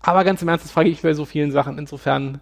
[0.00, 1.78] Aber ganz im Ernst, das frage ich bei so vielen Sachen.
[1.78, 2.40] Insofern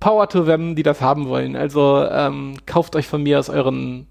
[0.00, 1.56] Power to them, die das haben wollen.
[1.56, 4.08] Also ähm, kauft euch von mir aus euren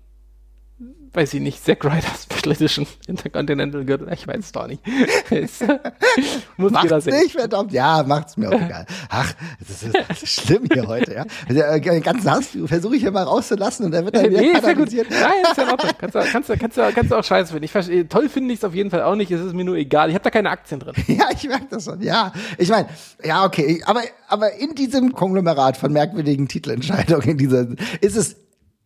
[1.14, 4.12] weiß ich nicht, Zack Ryder Special Edition Intercontinental Gürtel.
[4.14, 4.82] Ich weiß es doch nicht.
[6.57, 7.20] muss macht's jeder sehen.
[7.20, 7.74] nicht, verdammt.
[7.74, 8.86] Ja, macht's mir auch egal.
[9.09, 11.26] Ach, das ist, das ist schlimm hier heute, ja.
[11.47, 14.53] Also, äh, ganz Hass versuche ich hier mal rauszulassen und er wird dann wieder nee,
[14.53, 15.07] kanalisiert.
[15.09, 15.91] Nein, ist ja in Ordnung.
[15.97, 17.66] Kannst du, kannst, du, kannst, du, kannst du auch scheiße finden.
[17.66, 19.32] Ich verstehe, toll finde ich es auf jeden Fall auch nicht.
[19.32, 20.09] Es ist mir nur egal.
[20.09, 20.93] Ich habe da keine Aktien drin.
[21.07, 22.01] Ja, ich merke das schon.
[22.01, 22.88] Ja, ich meine,
[23.24, 23.84] ja, okay.
[23.86, 27.68] Aber, aber in diesem Konglomerat von merkwürdigen Titelentscheidungen, in dieser,
[27.99, 28.38] ist es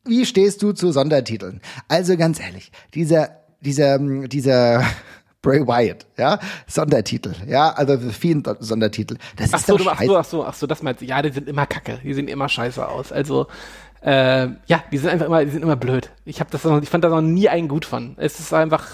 [0.06, 1.62] wie stehst du zu Sondertiteln?
[1.88, 3.30] Also ganz ehrlich, dieser,
[3.62, 4.84] dieser, dieser
[5.41, 9.18] Bray Wyatt, ja, Sondertitel, ja, also vielen Sondertitel.
[9.36, 11.06] Das ach ist so, doch ach so, ach so, ach so, das meinst du.
[11.06, 13.12] Ja, die sind immer kacke, die sehen immer scheiße aus.
[13.12, 13.45] Also,
[14.01, 16.10] äh, ja, die sind einfach immer, die sind immer blöd.
[16.26, 18.16] Ich habe das noch, ich fand da noch nie einen gut von.
[18.18, 18.88] Es ist einfach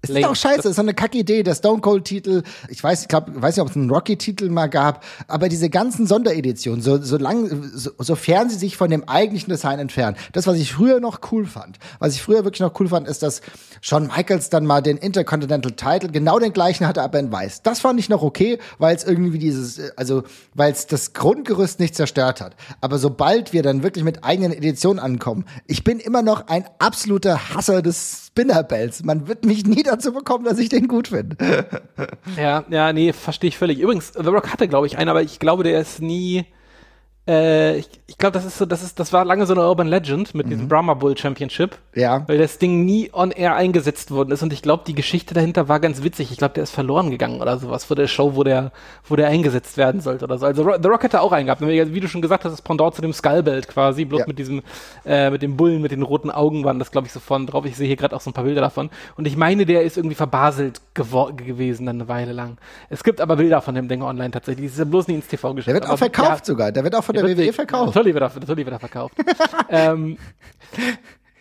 [0.00, 2.82] es ist auch scheiße, es ist so eine kacke Idee, der Stone Cold Titel, ich
[2.82, 6.06] weiß, ich glaube, weiß nicht, ob es einen Rocky Titel mal gab, aber diese ganzen
[6.06, 10.16] Sondereditionen, so, so lang, so, sofern sie sich von dem eigentlichen Design entfernen.
[10.32, 13.24] Das, was ich früher noch cool fand, was ich früher wirklich noch cool fand, ist,
[13.24, 13.40] dass
[13.80, 17.62] Shawn Michaels dann mal den Intercontinental Title genau den gleichen hatte, aber in weiß.
[17.62, 20.22] Das fand ich noch okay, weil es irgendwie dieses, also,
[20.54, 22.54] weil es das Grundgerüst nicht zerstört hat.
[22.80, 27.54] Aber sobald wir dann wirklich mit eigenen Editionen ankommen, ich bin immer noch ein absoluter
[27.54, 29.02] Hasser des Spinnerbells.
[29.02, 31.36] Man wird mich nie dazu bekommen, dass ich den gut finde.
[32.36, 33.80] ja, ja, nee, verstehe ich völlig.
[33.80, 36.46] Übrigens, The Rock hatte, glaube ich, einen, aber ich glaube, der ist nie
[37.28, 39.86] äh, ich, ich glaube, das ist so, das ist, das war lange so eine Urban
[39.86, 40.50] Legend mit mhm.
[40.50, 41.76] diesem Brahma Bull Championship.
[41.94, 42.24] Ja.
[42.26, 45.68] Weil das Ding nie on air eingesetzt worden ist und ich glaube, die Geschichte dahinter
[45.68, 46.32] war ganz witzig.
[46.32, 48.72] Ich glaube, der ist verloren gegangen oder sowas vor der Show, wo der,
[49.04, 50.46] wo der eingesetzt werden sollte oder so.
[50.46, 51.60] Also The Rock hätte auch einen gehabt.
[51.60, 54.26] Wie du schon gesagt hast, das Pendant zu dem Skullbelt quasi, bloß ja.
[54.26, 54.62] mit diesem,
[55.04, 57.66] äh, mit dem Bullen mit den roten Augen waren das, glaube ich, so vorne drauf.
[57.66, 58.88] Ich sehe hier gerade auch so ein paar Bilder davon.
[59.16, 62.56] Und ich meine, der ist irgendwie verbaselt gewesen dann eine Weile lang.
[62.88, 64.66] Es gibt aber Bilder von dem Ding online tatsächlich.
[64.66, 65.68] Das ist ja bloß nie ins TV geschickt.
[65.68, 66.72] Der wird auch verkauft ja, sogar.
[66.72, 67.94] Der wird auch von der WWE verkauft.
[67.94, 69.14] Natürlich wird er, natürlich wird er verkauft.
[69.70, 70.18] ähm,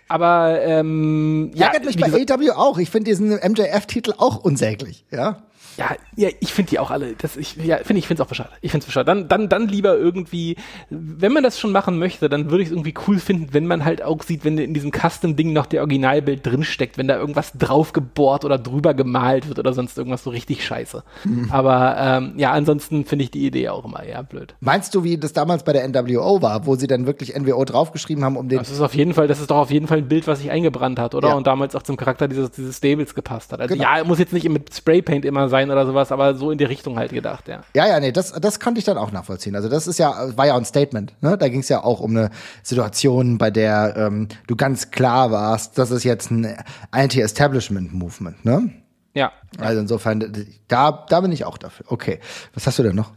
[0.07, 2.77] aber ähm, ja, Ärgert mich bei AW auch.
[2.77, 5.43] Ich finde diesen MJF-Titel auch unsäglich, ja.
[5.77, 7.13] Ja, ja ich finde die auch alle.
[7.17, 8.51] Das, ich ja, finde ich finde es auch bescheuert.
[8.61, 9.07] Ich finde es bescheuert.
[9.07, 10.57] Dann, dann, dann lieber irgendwie,
[10.89, 13.85] wenn man das schon machen möchte, dann würde ich es irgendwie cool finden, wenn man
[13.85, 18.43] halt auch sieht, wenn in diesem Custom-Ding noch der Originalbild drinsteckt, wenn da irgendwas draufgebohrt
[18.43, 21.03] oder drüber gemalt wird oder sonst irgendwas so richtig scheiße.
[21.23, 21.49] Mhm.
[21.51, 24.55] Aber ähm, ja, ansonsten finde ich die Idee auch immer eher blöd.
[24.59, 28.23] Meinst du, wie das damals bei der NWO war, wo sie dann wirklich NWO draufgeschrieben
[28.23, 28.59] haben, um den.
[28.59, 30.51] Das ist auf jeden Fall, das ist doch auf jeden Fall ein Bild, was sich
[30.51, 31.29] eingebrannt hat, oder?
[31.29, 31.35] Ja.
[31.35, 33.61] Und damals auch zum Charakter dieses, dieses Stables gepasst hat.
[33.61, 33.87] Also genau.
[33.87, 36.97] ja, muss jetzt nicht mit Spraypaint immer sein oder sowas, aber so in die Richtung
[36.97, 37.61] halt gedacht, ja.
[37.75, 39.55] Ja, ja, nee, das, das konnte ich dann auch nachvollziehen.
[39.55, 41.37] Also das ist ja, war ja ein Statement, ne?
[41.37, 42.29] Da ging es ja auch um eine
[42.63, 46.55] Situation, bei der ähm, du ganz klar warst, das ist jetzt ein
[46.91, 48.71] Anti-Establishment-Movement, ne?
[49.13, 49.31] Ja.
[49.59, 50.31] Also insofern,
[50.67, 51.85] da, da bin ich auch dafür.
[51.89, 52.19] Okay.
[52.53, 53.11] Was hast du denn noch?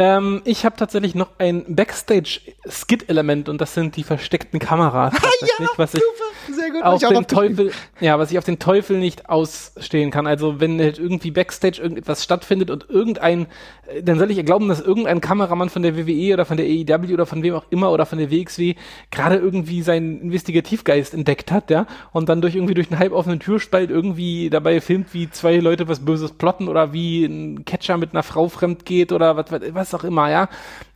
[0.00, 5.12] Ähm, ich habe tatsächlich noch ein Backstage-Skit-Element und das sind die versteckten Kameras.
[5.58, 6.82] ja, was ich super, sehr gut.
[6.82, 7.70] Auf den Teufel,
[8.00, 10.26] ja, was ich auf den Teufel nicht ausstehen kann.
[10.26, 13.46] Also wenn halt irgendwie Backstage irgendetwas stattfindet und irgendein,
[13.88, 17.12] äh, dann soll ich glauben, dass irgendein Kameramann von der WWE oder von der AEW
[17.12, 18.76] oder von wem auch immer oder von der WXW
[19.10, 23.90] gerade irgendwie seinen Investigativgeist entdeckt hat, ja, und dann durch irgendwie durch einen halboffenen Türspalt
[23.90, 28.22] irgendwie dabei filmt, wie zwei Leute was Böses plotten oder wie ein Catcher mit einer
[28.22, 29.44] Frau fremd geht oder was,
[29.74, 30.48] was was auch immer, ja.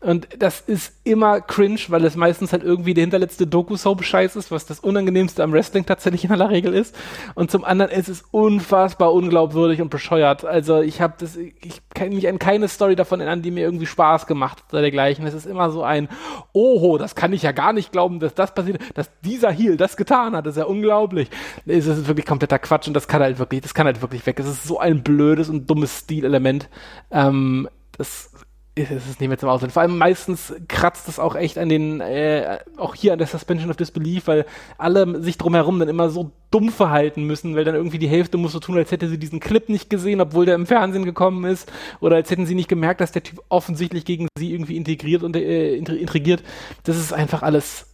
[0.05, 4.67] Und das ist immer cringe, weil es meistens halt irgendwie der hinterletzte Doku-Soap-Scheiß ist, was
[4.67, 6.95] das Unangenehmste am Wrestling tatsächlich in aller Regel ist.
[7.35, 10.45] Und zum anderen ist es unfassbar unglaubwürdig und bescheuert.
[10.45, 13.87] Also ich habe das, ich kann mich an keine Story davon erinnern, die mir irgendwie
[13.87, 15.27] Spaß gemacht hat oder dergleichen.
[15.27, 16.09] Es ist immer so ein,
[16.53, 19.97] oho, das kann ich ja gar nicht glauben, dass das passiert, dass dieser Heel das
[19.97, 20.45] getan hat.
[20.45, 21.31] Das ist ja unglaublich.
[21.65, 24.39] Es ist wirklich kompletter Quatsch und das kann halt wirklich, das kann halt wirklich weg.
[24.39, 26.69] Es ist so ein blödes und dummes Stilelement.
[27.11, 28.31] Ähm, das
[28.77, 29.73] ist es nicht mehr zum Ausland.
[29.73, 33.71] Vor allem meistens kratzt es auch echt an den, äh, auch hier an der Suspension
[33.71, 34.47] of Disbelief, weil
[34.79, 38.53] alle sich drumherum dann immer so dumm verhalten müssen, weil dann irgendwie die Hälfte muss
[38.53, 41.71] so tun, als hätte sie diesen Clip nicht gesehen, obwohl der im Fernsehen gekommen ist,
[42.01, 45.37] oder als hätten sie nicht gemerkt, dass der Typ offensichtlich gegen sie irgendwie integriert und
[45.37, 46.43] äh, intrigiert.
[46.83, 47.94] Das ist einfach alles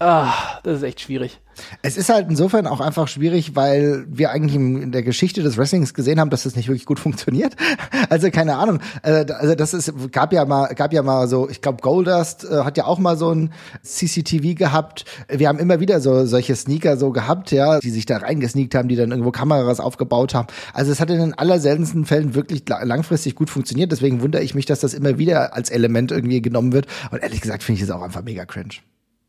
[0.00, 1.40] Ah, das ist echt schwierig.
[1.82, 5.92] Es ist halt insofern auch einfach schwierig, weil wir eigentlich in der Geschichte des Wrestlings
[5.92, 7.56] gesehen haben, dass das nicht wirklich gut funktioniert.
[8.10, 8.80] Also keine Ahnung.
[9.02, 12.64] Äh, also das ist gab ja mal gab ja mal so, ich glaube Goldust äh,
[12.64, 15.04] hat ja auch mal so ein CCTV gehabt.
[15.28, 18.88] Wir haben immer wieder so solche Sneaker so gehabt, ja, die sich da reingesneakt haben,
[18.88, 20.46] die dann irgendwo Kameras aufgebaut haben.
[20.72, 23.92] Also es hat in den allerseltensten Fällen wirklich langfristig gut funktioniert.
[23.92, 26.86] Deswegen wundere ich mich, dass das immer wieder als Element irgendwie genommen wird.
[27.10, 28.76] Und ehrlich gesagt finde ich es auch einfach mega cringe.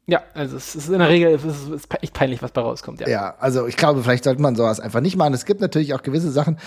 [0.09, 3.01] Ja, also es ist in der Regel es ist echt peinlich, was bei rauskommt.
[3.01, 3.07] Ja.
[3.07, 5.33] ja, also ich glaube, vielleicht sollte man sowas einfach nicht machen.
[5.33, 6.57] Es gibt natürlich auch gewisse Sachen.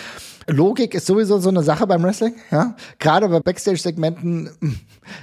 [0.46, 2.34] Logik ist sowieso so eine Sache beim Wrestling.
[2.50, 4.50] Ja, gerade bei Backstage-Segmenten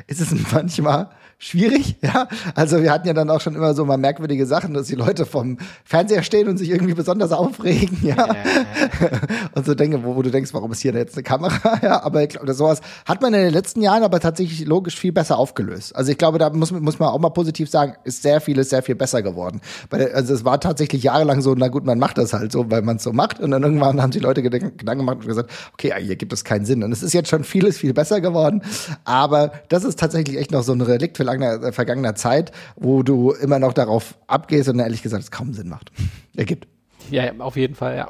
[0.07, 1.09] ist es manchmal
[1.39, 2.27] schwierig, ja.
[2.53, 5.25] Also wir hatten ja dann auch schon immer so mal merkwürdige Sachen, dass die Leute
[5.25, 8.15] vom Fernseher stehen und sich irgendwie besonders aufregen, ja.
[8.15, 9.09] ja, ja.
[9.55, 12.03] und so denke, wo, wo, du denkst, warum ist hier jetzt eine Kamera, ja.
[12.03, 15.37] Aber ich glaube, sowas hat man in den letzten Jahren aber tatsächlich logisch viel besser
[15.37, 15.95] aufgelöst.
[15.95, 18.83] Also ich glaube, da muss, muss man auch mal positiv sagen, ist sehr vieles sehr
[18.83, 19.61] viel besser geworden.
[19.89, 22.97] Also es war tatsächlich jahrelang so, na gut, man macht das halt so, weil man
[22.97, 23.39] es so macht.
[23.39, 26.65] Und dann irgendwann haben die Leute Gedanken gemacht und gesagt, okay, hier gibt es keinen
[26.65, 26.83] Sinn.
[26.83, 28.61] Und es ist jetzt schon vieles viel besser geworden.
[29.05, 33.03] Aber das ist tatsächlich echt noch so ein Relikt für vergangener, äh, vergangener Zeit, wo
[33.03, 35.91] du immer noch darauf abgehst und ehrlich gesagt es kaum Sinn macht.
[36.35, 36.67] Ergibt.
[37.11, 38.09] Ja, auf jeden Fall, ja.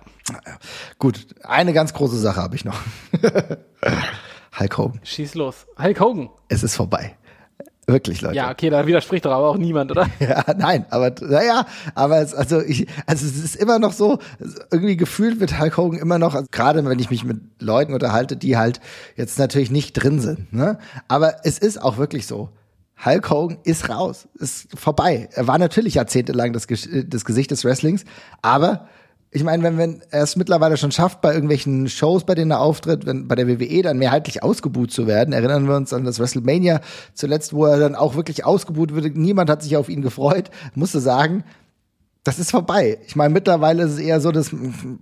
[0.97, 2.79] Gut, eine ganz große Sache habe ich noch.
[4.59, 4.99] Hulk Hogan.
[5.03, 5.67] Schieß los.
[5.81, 6.29] Hulk Hogan.
[6.49, 7.15] Es ist vorbei.
[7.87, 8.35] Wirklich, Leute.
[8.35, 10.07] Ja, okay, da widerspricht doch aber auch niemand, oder?
[10.19, 11.65] Ja, nein, aber naja,
[11.95, 14.19] aber es, also ich, also es ist immer noch so,
[14.71, 18.37] irgendwie gefühlt wird Hulk Hogan immer noch, also gerade wenn ich mich mit Leuten unterhalte,
[18.37, 18.79] die halt
[19.15, 20.77] jetzt natürlich nicht drin sind, ne?
[21.07, 22.49] Aber es ist auch wirklich so.
[23.03, 25.29] Hulk Hogan ist raus, ist vorbei.
[25.33, 28.03] Er war natürlich jahrzehntelang das, das Gesicht des Wrestlings,
[28.41, 28.87] aber
[29.31, 32.61] ich meine, wenn, wenn er es mittlerweile schon schafft, bei irgendwelchen Shows, bei denen er
[32.61, 36.19] auftritt, wenn bei der WWE dann mehrheitlich ausgebuht zu werden, erinnern wir uns an das
[36.19, 36.81] WrestleMania
[37.13, 39.11] zuletzt, wo er dann auch wirklich ausgebuht wurde.
[39.11, 40.49] Niemand hat sich auf ihn gefreut.
[40.73, 41.43] Musste sagen,
[42.23, 42.99] das ist vorbei.
[43.07, 44.51] Ich meine, mittlerweile ist es eher so, dass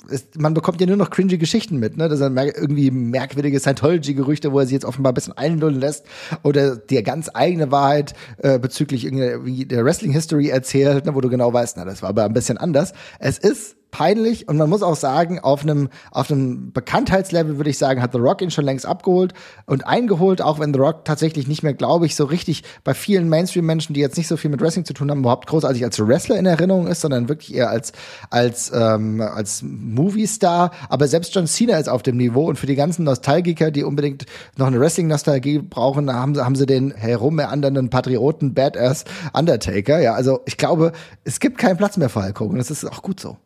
[0.09, 2.09] ist, man bekommt ja nur noch cringy Geschichten mit, ne?
[2.09, 6.05] Das sind irgendwie merkwürdige Scientology-Gerüchte, wo er sich jetzt offenbar ein bisschen einlullen lässt
[6.43, 11.15] oder die ganz eigene Wahrheit äh, bezüglich irgendwie der Wrestling-History erzählt, ne?
[11.15, 12.93] wo du genau weißt, na, das war aber ein bisschen anders.
[13.19, 17.77] Es ist peinlich und man muss auch sagen, auf einem, auf einem Bekanntheitslevel würde ich
[17.77, 19.33] sagen, hat The Rock ihn schon längst abgeholt
[19.65, 23.29] und eingeholt, auch wenn The Rock tatsächlich nicht mehr, glaube ich, so richtig bei vielen
[23.29, 26.37] Mainstream-Menschen, die jetzt nicht so viel mit Wrestling zu tun haben, überhaupt großartig als Wrestler
[26.37, 27.91] in Erinnerung ist, sondern wirklich eher als,
[28.29, 30.71] als, ähm, als Movie-Star.
[30.89, 34.25] Aber selbst John Cena ist auf dem Niveau und für die ganzen Nostalgiker, die unbedingt
[34.57, 39.99] noch eine Wrestling-Nostalgie brauchen, haben, haben sie den herummeandernden Patrioten Badass Undertaker.
[39.99, 40.91] Ja, also ich glaube,
[41.23, 42.57] es gibt keinen Platz mehr für Hulk Hogan.
[42.57, 43.37] Das ist auch gut so.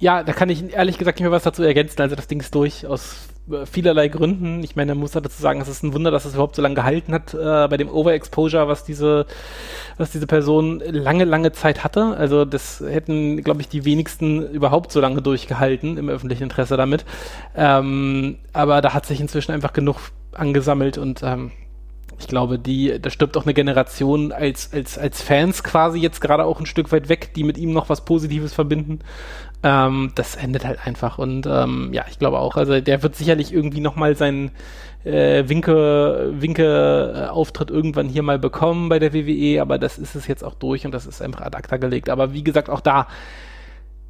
[0.00, 2.00] Ja, da kann ich ehrlich gesagt nicht mehr was dazu ergänzen.
[2.00, 4.62] Also das Ding ist durch aus äh, vielerlei Gründen.
[4.62, 6.76] Ich meine, man muss dazu sagen, es ist ein Wunder, dass es überhaupt so lange
[6.76, 9.26] gehalten hat äh, bei dem Overexposure, was diese,
[9.96, 12.16] was diese Person lange, lange Zeit hatte.
[12.16, 17.04] Also das hätten, glaube ich, die wenigsten überhaupt so lange durchgehalten im öffentlichen Interesse damit.
[17.56, 19.96] Ähm, aber da hat sich inzwischen einfach genug
[20.32, 21.50] angesammelt und ähm,
[22.20, 26.44] ich glaube, die, da stirbt auch eine Generation als, als, als Fans quasi jetzt gerade
[26.44, 29.00] auch ein Stück weit weg, die mit ihm noch was Positives verbinden.
[29.62, 31.18] Ähm, das endet halt einfach.
[31.18, 34.52] Und ähm, ja, ich glaube auch, also der wird sicherlich irgendwie nochmal seinen
[35.04, 40.44] äh, Winke, Winke-Auftritt irgendwann hier mal bekommen bei der WWE, aber das ist es jetzt
[40.44, 42.08] auch durch und das ist einfach ad acta gelegt.
[42.08, 43.08] Aber wie gesagt, auch da,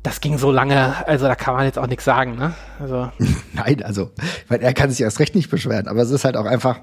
[0.02, 2.54] das ging so lange, also da kann man jetzt auch nichts sagen, ne?
[2.80, 3.10] Also.
[3.52, 4.10] Nein, also,
[4.48, 6.80] weil er kann sich erst recht nicht beschweren, aber es ist halt auch einfach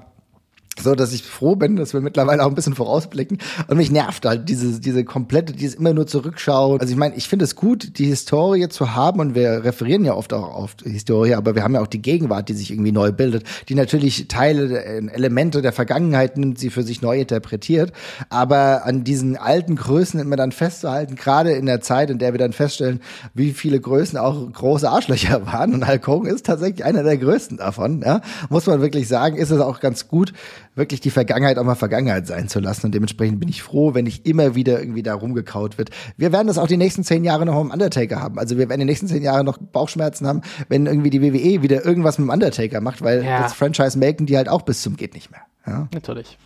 [0.80, 3.38] so dass ich froh bin, dass wir mittlerweile auch ein bisschen vorausblicken.
[3.68, 6.80] Und mich nervt halt diese diese komplette, dieses immer nur zurückschauen.
[6.80, 9.20] Also ich meine, ich finde es gut, die Historie zu haben.
[9.20, 12.02] Und wir referieren ja oft auch auf die Historie, aber wir haben ja auch die
[12.02, 16.82] Gegenwart, die sich irgendwie neu bildet, die natürlich Teile, Elemente der Vergangenheit nimmt, sie für
[16.82, 17.92] sich neu interpretiert,
[18.28, 22.38] aber an diesen alten Größen immer dann festzuhalten, gerade in der Zeit, in der wir
[22.38, 23.00] dann feststellen,
[23.34, 25.74] wie viele Größen auch große Arschlöcher waren.
[25.74, 29.50] Und Hulk Hogan ist tatsächlich einer der größten davon, ja, muss man wirklich sagen, ist
[29.50, 30.32] es auch ganz gut,
[30.76, 32.86] wirklich die Vergangenheit auch mal Vergangenheit sein zu lassen.
[32.86, 35.90] Und dementsprechend bin ich froh, wenn nicht immer wieder irgendwie da rumgekaut wird.
[36.16, 38.38] Wir werden das auch die nächsten zehn Jahre noch im Undertaker haben.
[38.38, 41.84] Also wir werden die nächsten zehn Jahre noch Bauchschmerzen haben, wenn irgendwie die WWE wieder
[41.84, 43.42] irgendwas mit dem Undertaker macht, weil ja.
[43.42, 45.40] das Franchise melken die halt auch bis zum geht nicht mehr.
[45.66, 45.88] Ja?
[45.92, 46.38] Natürlich.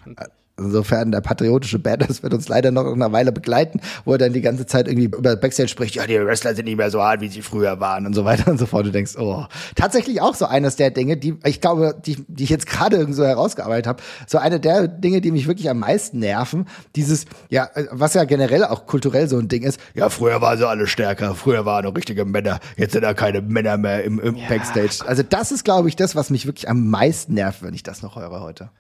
[0.60, 4.40] Insofern der patriotische Badass wird uns leider noch eine Weile begleiten, wo er dann die
[4.40, 7.28] ganze Zeit irgendwie über Backstage spricht, ja, die Wrestler sind nicht mehr so hart, wie
[7.28, 8.86] sie früher waren und so weiter und so fort.
[8.86, 9.44] Du denkst, oh,
[9.74, 13.24] tatsächlich auch so eines der Dinge, die ich glaube, die, die ich jetzt gerade so
[13.24, 18.14] herausgearbeitet habe, so eine der Dinge, die mich wirklich am meisten nerven, dieses, ja, was
[18.14, 21.64] ja generell auch kulturell so ein Ding ist, ja, früher waren sie alle stärker, früher
[21.64, 24.48] waren noch richtige Männer, jetzt sind da keine Männer mehr im, im ja.
[24.48, 25.04] Backstage.
[25.06, 28.02] Also das ist, glaube ich, das, was mich wirklich am meisten nervt, wenn ich das
[28.02, 28.70] noch höre heute.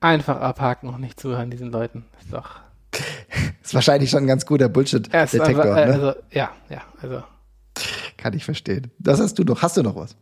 [0.00, 2.04] Einfach abhaken und nicht zuhören diesen Leuten.
[2.20, 2.60] Ist doch.
[3.62, 5.64] ist wahrscheinlich schon ein ganz guter Bullshit-Detektor.
[5.64, 6.08] Also, ne?
[6.08, 7.22] also, ja, ja, also.
[8.16, 8.90] Kann ich verstehen.
[8.98, 9.62] Das hast du noch.
[9.62, 10.16] Hast du noch was?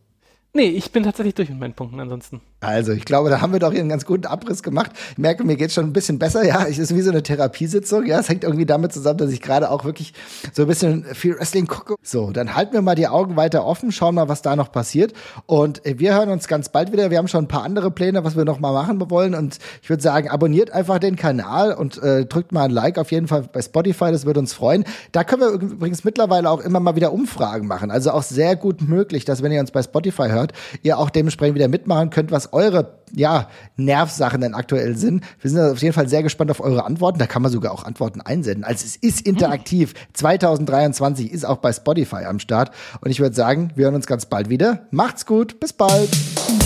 [0.55, 2.39] Nee, ich bin tatsächlich durch mit meinen Punkten ansonsten.
[2.61, 4.91] Also, ich glaube, da haben wir doch hier einen ganz guten Abriss gemacht.
[5.11, 6.45] Ich merke, mir geht's schon ein bisschen besser.
[6.45, 8.05] Ja, es ist wie so eine Therapiesitzung.
[8.05, 10.13] Ja, es hängt irgendwie damit zusammen, dass ich gerade auch wirklich
[10.53, 11.95] so ein bisschen viel Wrestling gucke.
[12.01, 15.11] So, dann halten wir mal die Augen weiter offen, schauen mal, was da noch passiert.
[15.45, 17.11] Und äh, wir hören uns ganz bald wieder.
[17.11, 19.35] Wir haben schon ein paar andere Pläne, was wir noch mal machen wollen.
[19.35, 23.11] Und ich würde sagen, abonniert einfach den Kanal und äh, drückt mal ein Like auf
[23.11, 24.09] jeden Fall bei Spotify.
[24.09, 24.85] Das würde uns freuen.
[25.11, 27.91] Da können wir übrigens mittlerweile auch immer mal wieder Umfragen machen.
[27.91, 31.55] Also auch sehr gut möglich, dass wenn ihr uns bei Spotify hört, ihr auch dementsprechend
[31.55, 35.23] wieder mitmachen könnt, was eure ja, Nervsachen denn aktuell sind.
[35.41, 37.19] Wir sind auf jeden Fall sehr gespannt auf eure Antworten.
[37.19, 38.63] Da kann man sogar auch Antworten einsenden.
[38.63, 39.93] Also es ist interaktiv.
[40.13, 42.71] 2023 ist auch bei Spotify am Start.
[43.01, 44.81] Und ich würde sagen, wir hören uns ganz bald wieder.
[44.91, 45.59] Macht's gut.
[45.59, 46.09] Bis bald.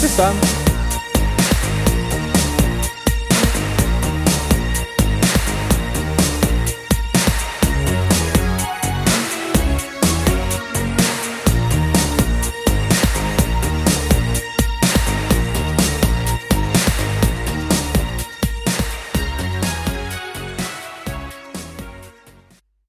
[0.01, 0.35] Bis dann.